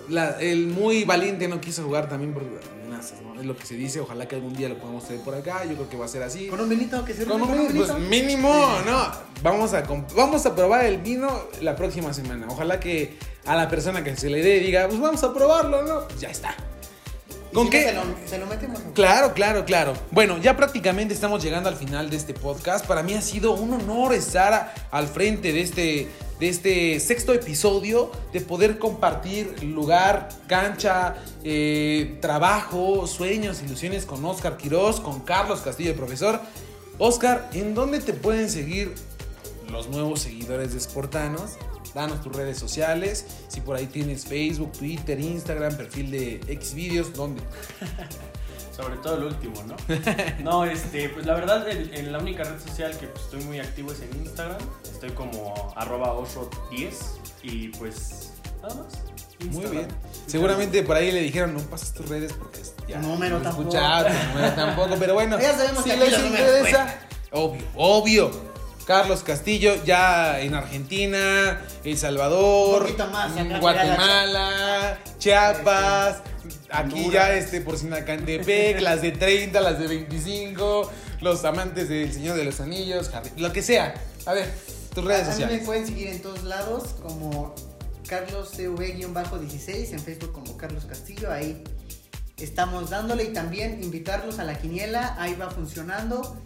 la- 0.07 0.39
el 0.39 0.67
muy 0.67 1.03
valiente 1.03 1.49
no 1.49 1.59
quiso 1.59 1.83
jugar 1.83 2.07
también 2.07 2.33
por 2.33 2.43
amenazas, 2.81 3.21
¿no? 3.21 3.37
Es 3.37 3.45
lo 3.45 3.57
que 3.57 3.65
se 3.65 3.75
dice. 3.75 3.99
Ojalá 3.99 4.25
que 4.25 4.35
algún 4.35 4.53
día 4.53 4.69
lo 4.69 4.77
podamos 4.77 5.05
tener 5.05 5.21
por 5.21 5.35
acá. 5.35 5.65
Yo 5.65 5.73
creo 5.73 5.89
que 5.89 5.97
va 5.97 6.05
a 6.05 6.07
ser 6.07 6.23
así. 6.23 6.47
Con 6.47 6.61
un 6.61 6.69
vinito 6.69 7.03
que 7.03 7.13
se 7.13 7.25
Con 7.25 7.41
un 7.41 7.67
pues 7.75 7.93
mínimo, 7.99 8.49
no. 8.85 9.11
Vamos 9.43 9.73
a, 9.73 9.83
vamos 10.15 10.45
a 10.45 10.55
probar 10.55 10.85
el 10.85 10.99
vino 10.99 11.29
la 11.61 11.75
próxima 11.75 12.13
semana. 12.13 12.47
Ojalá 12.49 12.79
que 12.79 13.17
a 13.45 13.57
la 13.57 13.67
persona 13.69 14.01
que 14.01 14.15
se 14.15 14.29
le 14.29 14.41
dé 14.41 14.59
diga, 14.59 14.87
pues 14.87 14.99
vamos 15.01 15.21
a 15.25 15.33
probarlo, 15.33 15.83
¿no? 15.83 16.07
Ya 16.19 16.29
está. 16.29 16.55
¿Con 17.53 17.69
qué? 17.69 17.83
Se 17.83 17.93
lo, 17.93 18.01
se 18.25 18.38
lo. 18.38 18.47
Claro, 18.93 19.33
claro, 19.33 19.65
claro. 19.65 19.93
Bueno, 20.12 20.38
ya 20.38 20.55
prácticamente 20.57 21.13
estamos 21.13 21.43
llegando 21.43 21.69
al 21.69 21.75
final 21.75 22.10
de 22.10 22.17
este 22.17 22.33
podcast. 22.33 22.86
Para 22.86 23.03
mí 23.03 23.13
ha 23.13 23.21
sido 23.21 23.53
un 23.53 23.73
honor 23.73 24.13
estar 24.13 24.53
a- 24.53 24.73
al 24.91 25.07
frente 25.07 25.53
de 25.53 25.62
este, 25.62 26.07
de 26.39 26.49
este 26.49 26.99
sexto 26.99 27.33
episodio, 27.33 28.12
de 28.33 28.41
poder 28.41 28.77
compartir 28.79 29.63
lugar, 29.63 30.29
cancha, 30.47 31.15
eh, 31.43 32.17
trabajo, 32.21 33.07
sueños, 33.07 33.62
ilusiones 33.63 34.05
con 34.05 34.23
Oscar 34.25 34.57
Quiroz, 34.57 34.99
con 34.99 35.21
Carlos 35.21 35.62
Castillo, 35.62 35.91
el 35.91 35.95
profesor. 35.97 36.39
Oscar, 36.99 37.49
¿en 37.53 37.73
dónde 37.75 37.99
te 37.99 38.13
pueden 38.13 38.49
seguir 38.49 38.93
los 39.71 39.88
nuevos 39.89 40.21
seguidores 40.21 40.73
de 40.73 40.79
Sportanos? 40.79 41.51
Danos 41.97 42.21
tus 42.21 42.36
redes 42.36 42.60
sociales, 42.60 43.25
si 43.47 43.60
por 43.60 43.75
ahí 43.75 43.88
tienes 43.88 44.23
Facebook, 44.27 44.71
Twitter, 44.73 45.19
Instagram, 45.19 45.75
perfil 45.75 46.12
de 46.12 46.60
Xvideos, 46.62 47.12
¿dónde? 47.13 47.41
Sobre 48.77 48.97
todo 48.97 49.15
el 49.17 49.23
último, 49.23 49.55
¿no? 49.63 49.75
No, 50.43 50.63
este, 50.63 51.10
pues 51.10 51.25
la 51.25 51.33
verdad, 51.33 51.67
en, 51.67 51.91
en 51.95 52.12
la 52.12 52.19
única 52.19 52.43
red 52.43 52.60
social 52.62 52.95
que 52.99 53.07
pues, 53.07 53.23
estoy 53.23 53.41
muy 53.45 53.60
activo 53.60 53.91
es 53.91 54.01
en 54.01 54.15
Instagram. 54.15 54.60
Estoy 54.83 55.10
como 55.10 55.73
arroba 55.75 56.13
osro10 56.13 56.93
y 57.41 57.69
pues 57.69 58.33
nada 58.62 58.75
más. 58.75 59.49
Muy 59.49 59.65
bien. 59.65 59.88
Seguramente 60.27 60.83
por 60.83 60.97
ahí 60.97 61.12
le 61.12 61.21
dijeron, 61.21 61.55
no 61.55 61.62
pases 61.62 61.93
tus 61.93 62.07
redes 62.07 62.31
porque 62.33 62.60
ya 62.88 62.99
número 62.99 63.39
no 63.39 63.43
tampoco. 63.43 63.69
escuchaba, 63.69 64.07
tu 64.07 64.27
número 64.27 64.53
tampoco, 64.53 64.95
pero 64.99 65.13
bueno, 65.15 65.39
Ya 65.41 65.57
sabemos 65.57 65.83
si 65.83 65.89
que 65.89 65.97
les 65.97 66.19
interesa, 66.19 66.99
obvio, 67.31 67.63
obvio. 67.75 68.56
Carlos 68.88 69.21
Castillo 69.21 69.84
ya 69.84 70.39
en 70.39 70.56
Argentina, 70.56 71.62
El 71.84 71.97
Salvador, 71.97 72.88
más, 73.12 73.34
Guatemala, 73.60 74.97
Chiapas, 75.17 76.21
aquí 76.69 76.93
Honduras. 76.93 77.13
ya 77.13 77.34
este 77.36 77.60
por 77.60 77.78
Sinacantepec, 77.78 78.80
las 78.88 79.02
de 79.02 79.12
30, 79.12 79.60
las 79.60 79.78
de 79.78 79.88
25, 79.88 80.89
los 81.19 81.43
amantes 81.43 81.89
del 81.89 82.13
Señor 82.13 82.38
de 82.38 82.45
los 82.45 82.62
Anillos, 82.62 83.12
lo 83.36 83.52
que 83.52 83.62
sea. 83.62 83.93
A 84.26 84.32
ver, 84.32 84.50
tus 84.95 85.04
redes 85.04 85.23
A 85.23 85.23
mí 85.23 85.28
me 85.28 85.34
sociales. 85.34 85.65
pueden 85.65 85.86
seguir 85.86 86.08
en 86.08 86.21
todos 86.21 86.43
lados 86.43 86.95
como 87.02 87.54
CarlosCV-16, 88.08 89.91
en 89.91 90.00
Facebook 90.00 90.32
como 90.32 90.56
Carlos 90.56 90.86
Castillo, 90.86 91.30
ahí 91.30 91.62
estamos 92.38 92.89
dándole 92.89 93.26
y 93.26 93.34
también 93.34 93.84
invitarlos 93.84 94.39
a 94.39 94.45
la 94.45 94.58
quiniela, 94.58 95.17
ahí 95.19 95.36
va 95.36 95.50
funcionando. 95.50 96.38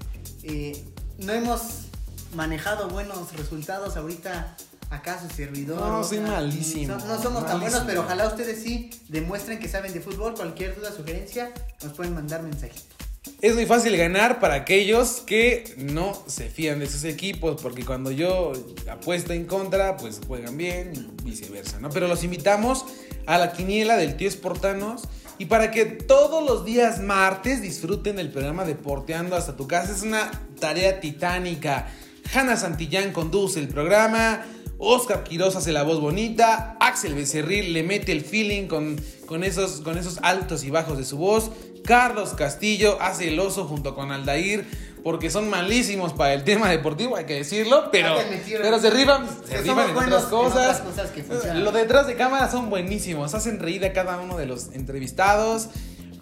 Eh, 0.42 0.84
no 1.20 1.34
hemos 1.34 1.91
manejado 2.34 2.90
buenos 2.90 3.34
resultados 3.34 3.98
ahorita 3.98 4.56
acá 4.90 5.20
su 5.22 5.34
servidor. 5.34 5.80
No, 5.80 6.04
soy 6.04 6.18
sea, 6.18 6.28
malísimo, 6.28 6.96
no 6.96 7.22
somos 7.22 7.46
tan 7.46 7.60
buenos, 7.60 7.84
pero 7.86 8.02
ojalá 8.02 8.28
ustedes 8.28 8.62
sí 8.62 8.90
demuestren 9.08 9.60
que 9.60 9.70
saben 9.70 9.94
de 9.94 10.02
fútbol. 10.02 10.34
Cualquier 10.36 10.76
duda, 10.76 10.92
sugerencia, 10.92 11.52
nos 11.82 11.94
pueden 11.94 12.14
mandar 12.14 12.44
mensajito. 12.44 12.96
Es 13.42 13.54
muy 13.56 13.66
fácil 13.66 13.96
ganar 13.98 14.40
para 14.40 14.56
aquellos 14.56 15.22
que 15.26 15.76
no 15.78 16.14
se 16.28 16.50
fían 16.50 16.80
de 16.80 16.88
sus 16.88 17.04
equipos, 17.04 17.62
porque 17.62 17.86
cuando 17.86 18.12
yo 18.12 18.52
apuesto 18.90 19.34
en 19.34 19.46
contra, 19.46 19.98
pues 19.98 20.20
juegan 20.28 20.58
bien 20.58 20.94
y 20.94 21.24
viceversa, 21.24 21.80
¿no? 21.80 21.90
Pero 21.90 22.08
los 22.08 22.24
invitamos 22.24 22.86
a 23.28 23.38
la 23.38 23.54
quiniela 23.54 23.96
del 23.98 24.18
tío 24.18 24.30
Sportanos 24.30 25.04
y 25.38 25.46
para 25.46 25.72
que 25.72 25.86
todos 25.86 26.44
los 26.44 26.66
días 26.66 27.00
martes 27.00 27.62
disfruten 27.62 28.16
del 28.16 28.32
programa 28.32 28.66
Deporteando 28.66 29.36
hasta 29.36 29.56
tu 29.56 29.68
casa. 29.68 29.92
Es 29.92 30.02
una 30.02 30.32
tarea 30.60 31.00
titánica. 31.00 31.88
Hanna 32.34 32.58
Santillán 32.58 33.12
conduce 33.12 33.60
el 33.60 33.68
programa. 33.68 34.42
Oscar 34.78 35.24
Quiroz 35.24 35.56
hace 35.56 35.72
la 35.72 35.84
voz 35.84 36.00
bonita. 36.00 36.76
Axel 36.80 37.14
Becerril 37.14 37.72
le 37.74 37.84
mete 37.84 38.12
el 38.12 38.22
feeling 38.22 38.68
con, 38.68 39.00
con, 39.28 39.44
esos, 39.44 39.82
con 39.82 39.98
esos 39.98 40.20
altos 40.24 40.64
y 40.64 40.72
bajos 40.72 40.98
de 40.98 41.06
su 41.06 41.18
voz. 41.18 41.52
Carlos 41.84 42.30
Castillo 42.32 42.98
hace 43.00 43.28
el 43.28 43.40
oso 43.40 43.66
junto 43.66 43.94
con 43.94 44.12
Aldair. 44.12 44.66
Porque 45.04 45.32
son 45.32 45.50
malísimos 45.50 46.14
para 46.14 46.34
el 46.34 46.44
tema 46.44 46.70
deportivo, 46.70 47.16
hay 47.16 47.26
que 47.26 47.34
decirlo. 47.34 47.90
Pero, 47.92 48.18
pero 48.62 48.80
se 48.80 48.92
rifan, 48.92 49.28
se 49.48 49.58
rifan 49.58 49.90
en 49.90 49.98
otras 49.98 50.26
cosas 50.26 50.82
que 51.12 51.24
detrás 51.72 52.06
de 52.06 52.16
cámara 52.16 52.52
son 52.52 52.70
buenísimos. 52.70 53.34
Hacen 53.34 53.60
reír 53.60 53.84
a 53.84 53.94
cada 53.94 54.20
uno 54.20 54.38
de 54.38 54.46
los 54.46 54.70
entrevistados. 54.74 55.70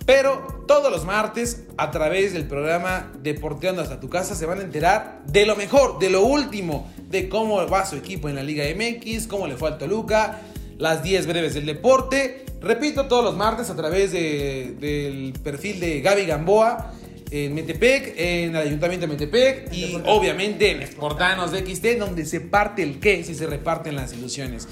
Pero 0.10 0.64
todos 0.68 0.92
los 0.92 1.06
martes, 1.06 1.66
a 1.78 1.92
través 1.92 2.34
del 2.34 2.48
programa 2.48 3.12
Deporteando 3.22 3.84
hasta 3.84 4.00
tu 4.00 4.10
casa, 4.10 4.34
se 4.34 4.48
van 4.48 4.58
a 4.58 4.64
enterar 4.64 5.22
de 5.28 5.46
lo 5.46 5.56
mejor, 5.56 6.00
de 6.00 6.10
lo 6.10 6.24
último, 6.26 6.92
de 7.12 7.30
cómo 7.30 7.68
va 7.68 7.86
su 7.86 7.96
equipo 7.96 8.28
en 8.28 8.34
la 8.34 8.42
Liga 8.42 8.64
MX, 8.76 9.28
cómo 9.28 9.46
le 9.46 9.56
fue 9.56 9.70
al 9.70 9.78
Toluca, 9.78 10.42
las 10.80 11.04
10 11.04 11.28
breves 11.28 11.54
del 11.54 11.68
deporte. 11.68 12.44
Repito, 12.60 13.06
todos 13.06 13.24
los 13.24 13.36
martes 13.38 13.70
a 13.70 13.76
través 13.76 14.12
de- 14.12 14.76
del 14.80 15.34
perfil 15.44 15.80
de 15.80 16.02
Gaby 16.02 16.26
Gamboa 16.26 16.92
en 17.30 17.54
Metepec, 17.54 18.16
en 18.18 18.56
el 18.56 18.64
Ayuntamiento 18.64 19.06
de 19.06 19.14
Metepec 19.14 19.72
y 19.72 19.96
obviamente 20.08 20.72
en 20.72 20.88
Sportanos 20.88 21.52
de 21.52 21.60
XT, 21.60 21.98
donde 22.00 22.26
se 22.26 22.42
parte 22.42 22.82
el 22.82 23.00
qué 23.00 23.24
si 23.24 23.36
se 23.36 23.46
reparten 23.46 23.96
las 23.96 24.12
ilusiones. 24.14 24.68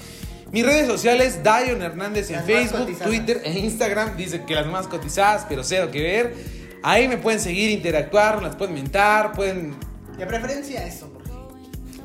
Mis 0.50 0.64
redes 0.64 0.86
sociales, 0.86 1.40
Dion 1.42 1.82
Hernández 1.82 2.30
en 2.30 2.36
Las 2.36 2.44
Facebook. 2.46 2.98
Twitter 2.98 3.42
e 3.44 3.58
Instagram. 3.58 4.16
Dice 4.16 4.44
que 4.44 4.54
las 4.54 4.66
más 4.66 4.86
cotizadas, 4.86 5.44
pero 5.48 5.62
cero 5.62 5.90
que 5.92 6.02
ver. 6.02 6.34
Ahí 6.82 7.08
me 7.08 7.18
pueden 7.18 7.40
seguir, 7.40 7.70
interactuar, 7.70 8.42
las 8.42 8.56
pueden 8.56 8.74
mentar, 8.74 9.32
pueden, 9.32 9.74
De 10.16 10.26
preferencia 10.26 10.86
eso, 10.86 11.10
porque 11.12 11.30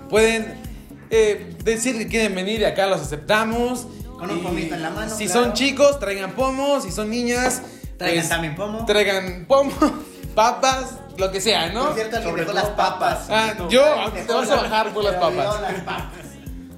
pueden 0.09 0.55
eh, 1.09 1.55
decir 1.63 1.97
que 1.97 2.07
quieren 2.07 2.33
venir 2.35 2.61
y 2.61 2.65
acá 2.65 2.87
los 2.87 2.99
aceptamos. 3.01 3.87
Con 4.17 4.31
un 4.31 4.39
Y 4.39 4.41
pomito 4.41 4.75
en 4.75 4.81
la 4.81 4.89
mano, 4.89 5.15
Si 5.15 5.25
claro. 5.25 5.43
son 5.43 5.53
chicos, 5.53 5.99
traigan 5.99 6.31
pomos. 6.31 6.83
Si 6.83 6.91
son 6.91 7.09
niñas, 7.09 7.61
Traigan 7.97 8.19
pues, 8.21 8.29
también 8.29 8.55
pomo. 8.55 8.85
Traigan 8.85 9.45
pomos, 9.47 9.73
papas, 10.35 10.95
lo 11.17 11.31
que 11.31 11.39
sea, 11.39 11.69
¿no? 11.71 11.85
Por 11.87 11.95
cierto, 11.95 12.21
Sobre 12.23 12.43
todo 12.43 12.53
las 12.55 12.69
papas. 12.69 13.27
Ah, 13.29 13.53
yo 13.69 13.83
te 14.25 14.33
vas 14.33 14.49
a 14.49 14.55
bajar 14.55 14.93
por 14.93 15.03
papas. 15.05 15.61
las 15.61 15.81
papas. 15.81 16.22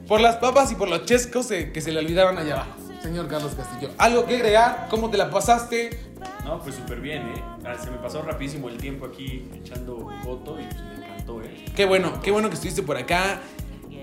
Por 0.08 0.22
las 0.22 0.38
papas 0.38 0.72
y 0.72 0.76
por 0.76 0.88
los 0.90 1.06
chescos 1.06 1.50
eh, 1.52 1.72
que 1.72 1.82
se 1.82 1.92
le 1.92 2.00
olvidaron 2.00 2.38
allá 2.38 2.54
abajo. 2.56 2.72
Señor 3.02 3.28
Carlos 3.28 3.54
Castillo, 3.56 3.92
¿algo 3.98 4.26
que 4.26 4.36
agregar? 4.36 4.88
¿Cómo 4.90 5.10
te 5.10 5.18
la 5.18 5.30
pasaste? 5.30 6.00
No, 6.44 6.60
pues 6.62 6.76
súper 6.76 7.02
bien, 7.02 7.22
¿eh? 7.24 7.44
Ah, 7.64 7.76
Se 7.82 7.92
me 7.92 7.98
pasó 7.98 8.22
rapidísimo 8.22 8.68
el 8.70 8.78
tiempo 8.78 9.06
aquí 9.06 9.48
echando 9.54 10.10
foto 10.24 10.60
y 10.60 10.64
pues 10.64 10.82
me 10.82 11.06
encantó, 11.06 11.42
¿eh? 11.42 11.66
Qué 11.76 11.86
bueno, 11.86 12.20
qué 12.22 12.32
bueno 12.32 12.50
que 12.50 12.56
estuviste 12.56 12.82
por 12.82 12.98
acá 12.98 13.42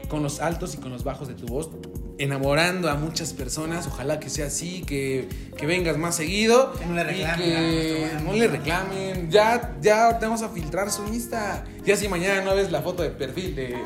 con 0.09 0.23
los 0.23 0.41
altos 0.41 0.75
y 0.75 0.77
con 0.77 0.93
los 0.93 1.05
bajos 1.05 1.27
de 1.27 1.35
tu 1.35 1.47
voz, 1.47 1.71
enamorando 2.19 2.91
a 2.91 2.97
muchas 2.97 3.33
personas. 3.33 3.87
Ojalá 3.87 4.21
que 4.21 4.29
sea 4.29 4.47
así, 4.47 4.83
que, 4.83 5.29
que 5.57 5.67
vengas 5.67 5.97
más 5.97 6.15
seguido. 6.17 6.73
Que 6.75 6.87
no 6.87 6.95
le 6.95 7.03
y 7.03 7.05
reclamen 7.07 7.33
a 7.33 7.37
que 7.37 8.11
no 8.23 8.33
le 8.35 8.49
reclamen. 8.49 9.31
Ya, 9.31 9.77
ya 9.81 10.19
te 10.19 10.27
vamos 10.27 10.43
a 10.43 10.51
filtrar 10.51 10.91
su 10.91 11.07
Insta. 11.07 11.65
Ya 11.85 11.97
si 11.97 12.09
mañana 12.09 12.43
no 12.43 12.55
ves 12.55 12.71
la 12.71 12.83
foto 12.83 13.03
de 13.03 13.11
perfil 13.11 13.57
de 13.57 13.83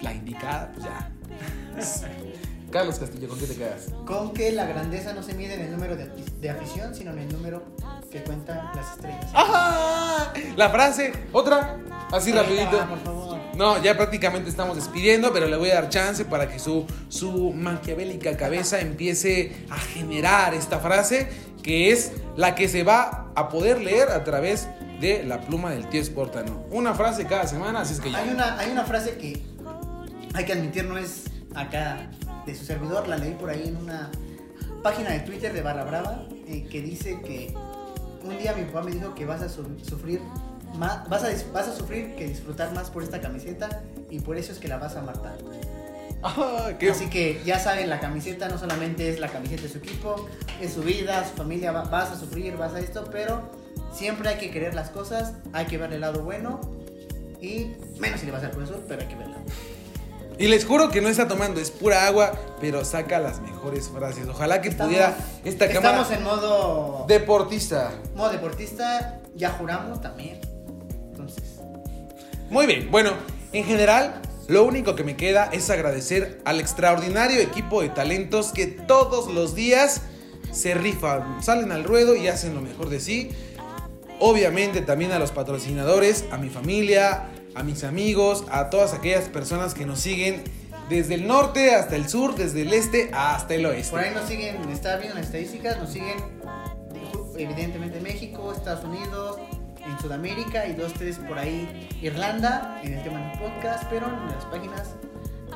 la 0.00 0.14
indicada, 0.14 0.70
pues 0.72 0.86
ya. 0.86 1.10
Carlos 2.70 2.98
Castillo, 2.98 3.28
¿con 3.28 3.38
qué 3.38 3.46
te 3.46 3.54
quedas? 3.54 3.86
Con 4.04 4.32
que 4.32 4.50
la 4.50 4.66
grandeza 4.66 5.12
no 5.12 5.22
se 5.22 5.34
mide 5.34 5.54
en 5.54 5.60
el 5.60 5.70
número 5.70 5.94
de, 5.94 6.10
de 6.40 6.50
afición, 6.50 6.92
sino 6.92 7.12
en 7.12 7.20
el 7.20 7.32
número 7.32 7.62
que 8.10 8.22
cuentan 8.24 8.70
las 8.74 8.94
estrellas. 8.94 9.30
¡Ajá! 9.32 10.32
La 10.56 10.70
frase, 10.70 11.12
otra, 11.32 11.78
así 12.10 12.32
rapidito. 12.32 12.84
Por 12.88 12.98
favor. 12.98 13.38
No, 13.56 13.80
ya 13.80 13.96
prácticamente 13.96 14.50
estamos 14.50 14.74
despidiendo, 14.74 15.32
pero 15.32 15.46
le 15.46 15.56
voy 15.56 15.70
a 15.70 15.74
dar 15.74 15.88
chance 15.88 16.24
para 16.24 16.48
que 16.48 16.58
su, 16.58 16.84
su 17.08 17.52
maquiavélica 17.52 18.36
cabeza 18.36 18.80
empiece 18.80 19.66
a 19.70 19.76
generar 19.76 20.54
esta 20.54 20.80
frase, 20.80 21.28
que 21.62 21.92
es 21.92 22.10
la 22.36 22.56
que 22.56 22.68
se 22.68 22.82
va 22.82 23.30
a 23.36 23.48
poder 23.48 23.80
leer 23.80 24.08
a 24.10 24.24
través 24.24 24.66
de 25.00 25.22
la 25.22 25.40
pluma 25.40 25.70
del 25.70 25.88
tío 25.88 26.04
Sportano. 26.04 26.64
Una 26.72 26.94
frase 26.94 27.24
cada 27.26 27.46
semana, 27.46 27.82
así 27.82 27.94
es 27.94 28.00
que 28.00 28.10
ya. 28.10 28.18
Hay 28.18 28.30
una, 28.30 28.58
hay 28.58 28.72
una 28.72 28.82
frase 28.82 29.16
que 29.16 29.40
hay 30.34 30.44
que 30.44 30.52
admitir 30.52 30.84
no 30.84 30.98
es 30.98 31.24
acá 31.54 32.10
de 32.46 32.54
su 32.54 32.64
servidor, 32.64 33.08
la 33.08 33.16
leí 33.16 33.32
por 33.34 33.50
ahí 33.50 33.68
en 33.68 33.76
una 33.76 34.10
página 34.82 35.10
de 35.10 35.20
Twitter 35.20 35.52
de 35.52 35.62
Barra 35.62 35.84
Brava 35.84 36.26
eh, 36.46 36.66
que 36.70 36.82
dice 36.82 37.20
que 37.22 37.54
un 38.22 38.38
día 38.38 38.52
mi 38.54 38.64
papá 38.64 38.82
me 38.82 38.90
dijo 38.90 39.14
que 39.14 39.24
vas 39.24 39.42
a 39.42 39.48
su- 39.48 39.78
sufrir 39.82 40.20
más, 40.76 41.08
vas 41.08 41.22
a, 41.24 41.28
vas 41.52 41.68
a 41.68 41.74
sufrir 41.74 42.14
que 42.16 42.26
disfrutar 42.26 42.72
más 42.74 42.90
por 42.90 43.02
esta 43.02 43.20
camiseta 43.20 43.82
y 44.10 44.20
por 44.20 44.36
eso 44.36 44.52
es 44.52 44.58
que 44.58 44.68
la 44.68 44.78
vas 44.78 44.96
a 44.96 45.02
matar. 45.02 45.36
Ah, 46.26 46.70
Así 46.90 47.10
que 47.10 47.42
ya 47.44 47.58
saben, 47.58 47.90
la 47.90 48.00
camiseta 48.00 48.48
no 48.48 48.56
solamente 48.56 49.10
es 49.10 49.20
la 49.20 49.28
camiseta 49.28 49.64
de 49.64 49.68
su 49.68 49.76
equipo, 49.76 50.26
es 50.58 50.72
su 50.72 50.80
vida, 50.80 51.22
su 51.28 51.34
familia, 51.36 51.70
va- 51.70 51.82
vas 51.84 52.12
a 52.12 52.16
sufrir, 52.18 52.56
vas 52.56 52.72
a 52.72 52.80
esto, 52.80 53.10
pero 53.12 53.42
siempre 53.92 54.30
hay 54.30 54.38
que 54.38 54.50
querer 54.50 54.74
las 54.74 54.88
cosas, 54.88 55.34
hay 55.52 55.66
que 55.66 55.76
ver 55.76 55.92
el 55.92 56.00
lado 56.00 56.22
bueno 56.22 56.62
y 57.42 57.72
menos 58.00 58.20
si 58.20 58.24
le 58.26 58.32
vas 58.32 58.42
al 58.42 58.52
profesor, 58.52 58.82
pero 58.88 59.02
hay 59.02 59.06
que 59.08 59.16
verlo. 59.16 59.36
Y 60.38 60.48
les 60.48 60.64
juro 60.64 60.90
que 60.90 61.00
no 61.00 61.08
está 61.08 61.28
tomando, 61.28 61.60
es 61.60 61.70
pura 61.70 62.06
agua, 62.06 62.32
pero 62.60 62.84
saca 62.84 63.18
las 63.20 63.40
mejores 63.40 63.88
frases. 63.88 64.26
Ojalá 64.28 64.60
que 64.60 64.68
Estamos- 64.68 64.88
pudiera 64.92 65.16
esta 65.44 65.68
cámara 65.68 66.02
Estamos 66.02 66.10
en 66.18 66.22
modo, 66.24 67.04
deportista. 67.06 67.92
modo 68.16 68.30
deportista, 68.30 69.20
ya 69.36 69.50
juramos 69.50 70.00
también. 70.00 70.40
Entonces, 71.10 71.44
Muy 72.50 72.66
bien, 72.66 72.90
bueno, 72.90 73.12
en 73.52 73.64
general, 73.64 74.20
lo 74.48 74.64
único 74.64 74.94
que 74.94 75.02
me 75.04 75.16
queda 75.16 75.48
es 75.52 75.70
agradecer 75.70 76.40
al 76.44 76.60
extraordinario 76.60 77.40
equipo 77.40 77.80
de 77.82 77.88
talentos 77.88 78.52
que 78.52 78.66
todos 78.66 79.32
los 79.32 79.54
días 79.54 80.02
se 80.52 80.74
rifan, 80.74 81.42
salen 81.42 81.72
al 81.72 81.84
ruedo 81.84 82.14
y 82.14 82.28
hacen 82.28 82.54
lo 82.54 82.60
mejor 82.60 82.90
de 82.90 83.00
sí. 83.00 83.30
Obviamente 84.20 84.82
también 84.82 85.12
a 85.12 85.18
los 85.18 85.32
patrocinadores, 85.32 86.24
a 86.30 86.36
mi 86.38 86.48
familia, 86.50 87.30
a 87.54 87.62
mis 87.62 87.84
amigos, 87.84 88.44
a 88.50 88.70
todas 88.70 88.94
aquellas 88.94 89.28
personas 89.28 89.74
que 89.74 89.86
nos 89.86 90.00
siguen 90.00 90.42
desde 90.88 91.14
el 91.14 91.26
norte 91.26 91.74
hasta 91.74 91.96
el 91.96 92.08
sur, 92.08 92.34
desde 92.34 92.62
el 92.62 92.72
este 92.72 93.10
hasta 93.12 93.54
el 93.54 93.64
oeste. 93.66 93.90
por 93.90 94.00
ahí 94.00 94.14
nos 94.14 94.28
siguen, 94.28 94.68
está 94.70 94.96
viendo 94.96 95.14
las 95.16 95.26
estadísticas, 95.26 95.78
nos 95.78 95.90
siguen 95.90 96.16
evidentemente 97.36 98.00
México, 98.00 98.52
Estados 98.52 98.84
Unidos, 98.84 99.38
en 99.86 99.98
Sudamérica 99.98 100.66
y 100.66 100.74
dos, 100.74 100.92
tres 100.94 101.18
por 101.18 101.38
ahí 101.38 101.88
Irlanda, 102.02 102.80
en 102.82 102.94
el 102.94 103.02
tema 103.02 103.20
del 103.20 103.38
podcast, 103.38 103.84
pero 103.90 104.06
en 104.06 104.26
las 104.28 104.44
páginas, 104.46 104.94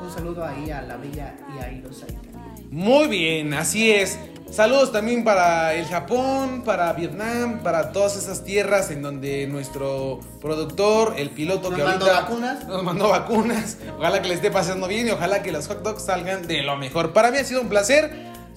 un 0.01 0.11
saludo 0.11 0.45
ahí 0.45 0.71
a 0.71 0.81
la 0.81 0.97
bella 0.97 1.35
y 1.55 1.63
a 1.63 1.71
Iros 1.71 2.03
ahí 2.03 2.15
también. 2.15 2.69
Muy 2.69 3.07
bien, 3.07 3.53
así 3.53 3.91
es. 3.91 4.19
Saludos 4.51 4.91
también 4.91 5.23
para 5.23 5.73
el 5.75 5.85
Japón, 5.85 6.63
para 6.65 6.91
Vietnam, 6.93 7.59
para 7.63 7.91
todas 7.91 8.17
esas 8.17 8.43
tierras 8.43 8.89
en 8.91 9.01
donde 9.01 9.47
nuestro 9.47 10.19
productor, 10.41 11.13
el 11.17 11.29
piloto 11.29 11.69
Nos 11.69 11.77
que 11.79 11.85
mandó 11.85 12.05
ahorita 12.05 12.21
vacunas. 12.21 12.67
nos 12.67 12.83
mandó 12.83 13.09
vacunas. 13.09 13.77
Ojalá 13.97 14.21
que 14.21 14.27
le 14.27 14.33
esté 14.33 14.51
pasando 14.51 14.87
bien 14.87 15.07
y 15.07 15.11
ojalá 15.11 15.43
que 15.43 15.51
los 15.51 15.67
hot 15.67 15.81
dogs 15.83 16.03
salgan 16.03 16.47
de 16.47 16.63
lo 16.63 16.75
mejor. 16.77 17.13
Para 17.13 17.31
mí 17.31 17.37
ha 17.37 17.43
sido 17.43 17.61
un 17.61 17.69
placer. 17.69 18.11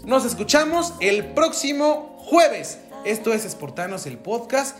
Nos 0.04 0.24
escuchamos 0.24 0.94
el 1.00 1.26
próximo 1.26 2.16
jueves. 2.18 2.78
Esto 3.04 3.32
es 3.32 3.44
Exportanos 3.44 4.06
el 4.06 4.16
podcast 4.18 4.78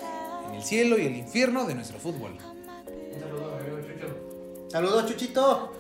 en 0.49 0.55
el 0.57 0.63
cielo 0.65 0.99
y 0.99 1.07
el 1.07 1.15
infierno 1.17 1.67
de 1.67 1.75
nuestro 1.75 1.99
fútbol. 1.99 2.37
Saludos, 4.71 5.07
Chuchito. 5.07 5.73